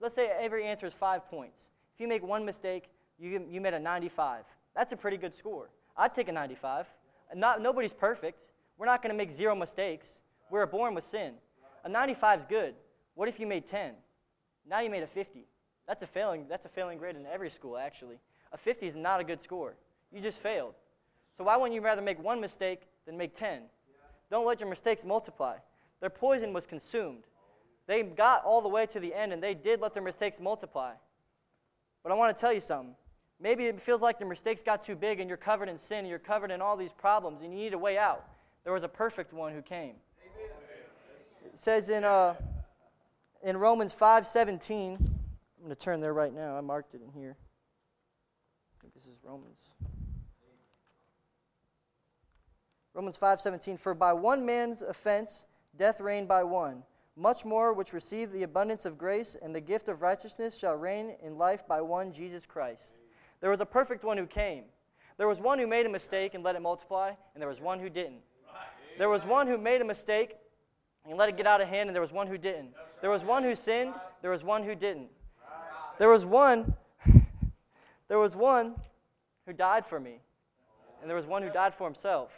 let's 0.00 0.14
say 0.14 0.30
every 0.40 0.64
answer 0.64 0.86
is 0.86 0.94
five 0.94 1.28
points. 1.28 1.60
If 1.94 2.00
you 2.00 2.08
make 2.08 2.22
one 2.22 2.44
mistake, 2.44 2.90
you, 3.18 3.46
you 3.50 3.60
made 3.60 3.74
a 3.74 3.78
95. 3.78 4.44
That's 4.76 4.92
a 4.92 4.96
pretty 4.96 5.16
good 5.16 5.34
score. 5.34 5.70
I'd 5.96 6.14
take 6.14 6.28
a 6.28 6.32
95. 6.32 6.86
Not, 7.34 7.62
nobody's 7.62 7.94
perfect. 7.94 8.50
We're 8.78 8.86
not 8.86 9.02
going 9.02 9.12
to 9.12 9.16
make 9.16 9.32
zero 9.32 9.56
mistakes. 9.56 10.18
We're 10.50 10.66
born 10.66 10.94
with 10.94 11.04
sin. 11.04 11.32
A 11.84 11.88
95 11.88 12.40
is 12.40 12.46
good. 12.48 12.74
What 13.14 13.28
if 13.28 13.40
you 13.40 13.46
made 13.46 13.66
10? 13.66 13.94
Now 14.68 14.80
you 14.80 14.90
made 14.90 15.02
a 15.02 15.06
50. 15.06 15.46
That's 15.88 16.02
a 16.02 16.06
failing. 16.06 16.46
That's 16.48 16.66
a 16.66 16.68
failing 16.68 16.98
grade 16.98 17.16
in 17.16 17.24
every 17.26 17.50
school, 17.50 17.78
actually. 17.78 18.16
A 18.52 18.58
50 18.58 18.86
is 18.86 18.96
not 18.96 19.20
a 19.20 19.24
good 19.24 19.40
score. 19.40 19.76
You 20.12 20.20
just 20.20 20.40
failed. 20.40 20.74
So 21.36 21.44
why 21.44 21.56
wouldn't 21.56 21.74
you 21.74 21.80
rather 21.80 22.02
make 22.02 22.22
one 22.22 22.40
mistake 22.40 22.82
than 23.06 23.16
make 23.16 23.34
10? 23.34 23.62
Don't 24.30 24.46
let 24.46 24.60
your 24.60 24.68
mistakes 24.68 25.04
multiply. 25.04 25.56
Their 26.00 26.10
poison 26.10 26.52
was 26.52 26.66
consumed. 26.66 27.24
They 27.86 28.02
got 28.02 28.44
all 28.44 28.60
the 28.60 28.68
way 28.68 28.86
to 28.86 29.00
the 29.00 29.14
end, 29.14 29.32
and 29.32 29.42
they 29.42 29.54
did 29.54 29.80
let 29.80 29.94
their 29.94 30.02
mistakes 30.02 30.40
multiply. 30.40 30.92
But 32.02 32.12
I 32.12 32.14
want 32.16 32.36
to 32.36 32.40
tell 32.40 32.52
you 32.52 32.60
something. 32.60 32.94
Maybe 33.40 33.66
it 33.66 33.80
feels 33.80 34.00
like 34.00 34.18
your 34.18 34.28
mistakes 34.28 34.62
got 34.62 34.84
too 34.84 34.96
big, 34.96 35.20
and 35.20 35.28
you're 35.28 35.36
covered 35.36 35.68
in 35.68 35.76
sin, 35.76 36.00
and 36.00 36.08
you're 36.08 36.18
covered 36.18 36.50
in 36.50 36.62
all 36.62 36.76
these 36.76 36.92
problems, 36.92 37.42
and 37.42 37.52
you 37.52 37.58
need 37.58 37.74
a 37.74 37.78
way 37.78 37.98
out. 37.98 38.24
There 38.64 38.72
was 38.72 38.82
a 38.82 38.88
perfect 38.88 39.32
one 39.32 39.52
who 39.52 39.62
came. 39.62 39.94
It 41.44 41.60
says 41.60 41.88
in, 41.88 42.04
uh, 42.04 42.34
in 43.42 43.56
Romans 43.56 43.94
5.17, 43.94 44.96
I'm 44.96 45.08
going 45.60 45.68
to 45.68 45.74
turn 45.74 46.00
there 46.00 46.14
right 46.14 46.32
now. 46.32 46.56
I 46.56 46.60
marked 46.60 46.94
it 46.94 47.00
in 47.02 47.12
here. 47.12 47.36
I 47.36 48.82
think 48.82 48.94
this 48.94 49.04
is 49.04 49.18
Romans. 49.22 49.58
Romans 52.96 53.18
5:17 53.18 53.78
For 53.78 53.92
by 53.92 54.14
one 54.14 54.46
man's 54.46 54.80
offense 54.80 55.44
death 55.76 56.00
reigned 56.00 56.28
by 56.28 56.42
one 56.42 56.82
much 57.14 57.44
more 57.44 57.74
which 57.74 57.92
receive 57.92 58.32
the 58.32 58.42
abundance 58.42 58.86
of 58.86 58.96
grace 58.96 59.36
and 59.42 59.54
the 59.54 59.60
gift 59.60 59.88
of 59.88 60.00
righteousness 60.00 60.56
shall 60.56 60.76
reign 60.76 61.14
in 61.22 61.36
life 61.36 61.66
by 61.66 61.80
one 61.80 62.12
Jesus 62.12 62.46
Christ. 62.46 62.96
There 63.40 63.50
was 63.50 63.60
a 63.60 63.66
perfect 63.66 64.04
one 64.04 64.18
who 64.18 64.26
came. 64.26 64.64
There 65.18 65.28
was 65.28 65.40
one 65.40 65.58
who 65.58 65.66
made 65.66 65.86
a 65.86 65.88
mistake 65.88 66.34
and 66.34 66.44
let 66.44 66.56
it 66.56 66.62
multiply, 66.62 67.12
and 67.34 67.40
there 67.40 67.48
was 67.48 67.60
one 67.60 67.80
who 67.80 67.88
didn't. 67.88 68.20
There 68.98 69.08
was 69.08 69.24
one 69.24 69.46
who 69.46 69.58
made 69.58 69.80
a 69.80 69.84
mistake 69.84 70.36
and 71.04 71.16
let 71.16 71.28
it 71.28 71.36
get 71.36 71.46
out 71.46 71.60
of 71.60 71.68
hand, 71.68 71.88
and 71.88 71.94
there 71.94 72.02
was 72.02 72.12
one 72.12 72.26
who 72.26 72.38
didn't. 72.38 72.72
There 73.00 73.10
was 73.10 73.22
one 73.22 73.42
who 73.42 73.54
sinned, 73.54 73.94
there 74.22 74.30
was 74.30 74.42
one 74.42 74.62
who 74.62 74.74
didn't. 74.74 75.08
There 75.98 76.08
was 76.08 76.24
one 76.24 76.74
there 78.08 78.18
was 78.18 78.36
one 78.36 78.74
who 79.46 79.52
died 79.52 79.86
for 79.86 79.98
me, 80.00 80.20
and 81.00 81.08
there 81.08 81.16
was 81.16 81.26
one 81.26 81.42
who 81.42 81.50
died 81.50 81.74
for 81.74 81.86
himself. 81.86 82.30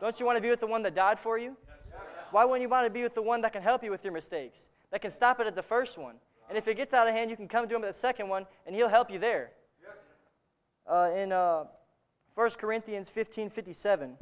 Don't 0.00 0.18
you 0.20 0.26
want 0.26 0.36
to 0.36 0.42
be 0.42 0.50
with 0.50 0.60
the 0.60 0.66
one 0.66 0.82
that 0.82 0.94
died 0.94 1.18
for 1.18 1.38
you? 1.38 1.56
Why 2.30 2.44
wouldn't 2.44 2.62
you 2.62 2.68
want 2.68 2.86
to 2.86 2.90
be 2.90 3.02
with 3.02 3.14
the 3.14 3.22
one 3.22 3.40
that 3.42 3.52
can 3.52 3.62
help 3.62 3.82
you 3.84 3.90
with 3.90 4.04
your 4.04 4.12
mistakes, 4.12 4.66
that 4.90 5.00
can 5.00 5.10
stop 5.10 5.40
it 5.40 5.46
at 5.46 5.54
the 5.54 5.62
first 5.62 5.96
one? 5.96 6.16
And 6.48 6.56
if 6.56 6.68
it 6.68 6.76
gets 6.76 6.94
out 6.94 7.08
of 7.08 7.14
hand, 7.14 7.30
you 7.30 7.36
can 7.36 7.48
come 7.48 7.68
to 7.68 7.74
him 7.74 7.82
at 7.82 7.88
the 7.88 7.98
second 7.98 8.28
one, 8.28 8.46
and 8.66 8.74
he'll 8.74 8.88
help 8.88 9.10
you 9.10 9.18
there. 9.18 9.50
Uh, 10.86 11.10
in 11.16 11.32
uh, 11.32 11.64
1 12.34 12.50
Corinthians 12.58 13.10
15 13.10 13.50
57, 13.50 14.16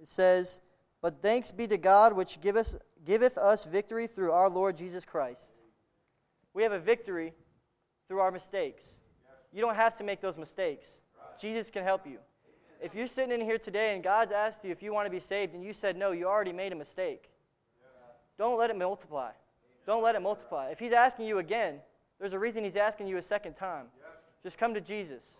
it 0.00 0.08
says, 0.08 0.60
But 1.00 1.22
thanks 1.22 1.52
be 1.52 1.68
to 1.68 1.76
God 1.76 2.12
which 2.12 2.40
giveth, 2.40 2.76
giveth 3.04 3.38
us 3.38 3.64
victory 3.64 4.06
through 4.06 4.32
our 4.32 4.48
Lord 4.48 4.76
Jesus 4.76 5.04
Christ. 5.04 5.52
We 6.54 6.64
have 6.64 6.72
a 6.72 6.80
victory 6.80 7.34
through 8.08 8.18
our 8.20 8.32
mistakes. 8.32 8.96
You 9.52 9.60
don't 9.60 9.76
have 9.76 9.96
to 9.98 10.04
make 10.04 10.20
those 10.20 10.36
mistakes. 10.36 10.98
Jesus 11.40 11.70
can 11.70 11.84
help 11.84 12.06
you. 12.06 12.18
If 12.82 12.94
you're 12.94 13.06
sitting 13.06 13.32
in 13.32 13.40
here 13.40 13.58
today 13.58 13.94
and 13.94 14.02
God's 14.02 14.32
asked 14.32 14.64
you 14.64 14.70
if 14.70 14.82
you 14.82 14.92
want 14.92 15.06
to 15.06 15.10
be 15.10 15.20
saved 15.20 15.54
and 15.54 15.62
you 15.62 15.72
said 15.72 15.96
no, 15.96 16.12
you 16.12 16.26
already 16.26 16.52
made 16.52 16.72
a 16.72 16.76
mistake. 16.76 17.30
Don't 18.38 18.58
let 18.58 18.70
it 18.70 18.76
multiply. 18.76 19.30
Don't 19.86 20.02
let 20.02 20.14
it 20.14 20.20
multiply. 20.20 20.68
If 20.70 20.78
He's 20.78 20.92
asking 20.92 21.26
you 21.26 21.38
again, 21.38 21.80
there's 22.18 22.32
a 22.32 22.38
reason 22.38 22.64
He's 22.64 22.76
asking 22.76 23.06
you 23.06 23.16
a 23.16 23.22
second 23.22 23.54
time. 23.54 23.86
Just 24.42 24.58
come 24.58 24.74
to 24.74 24.80
Jesus. 24.80 25.38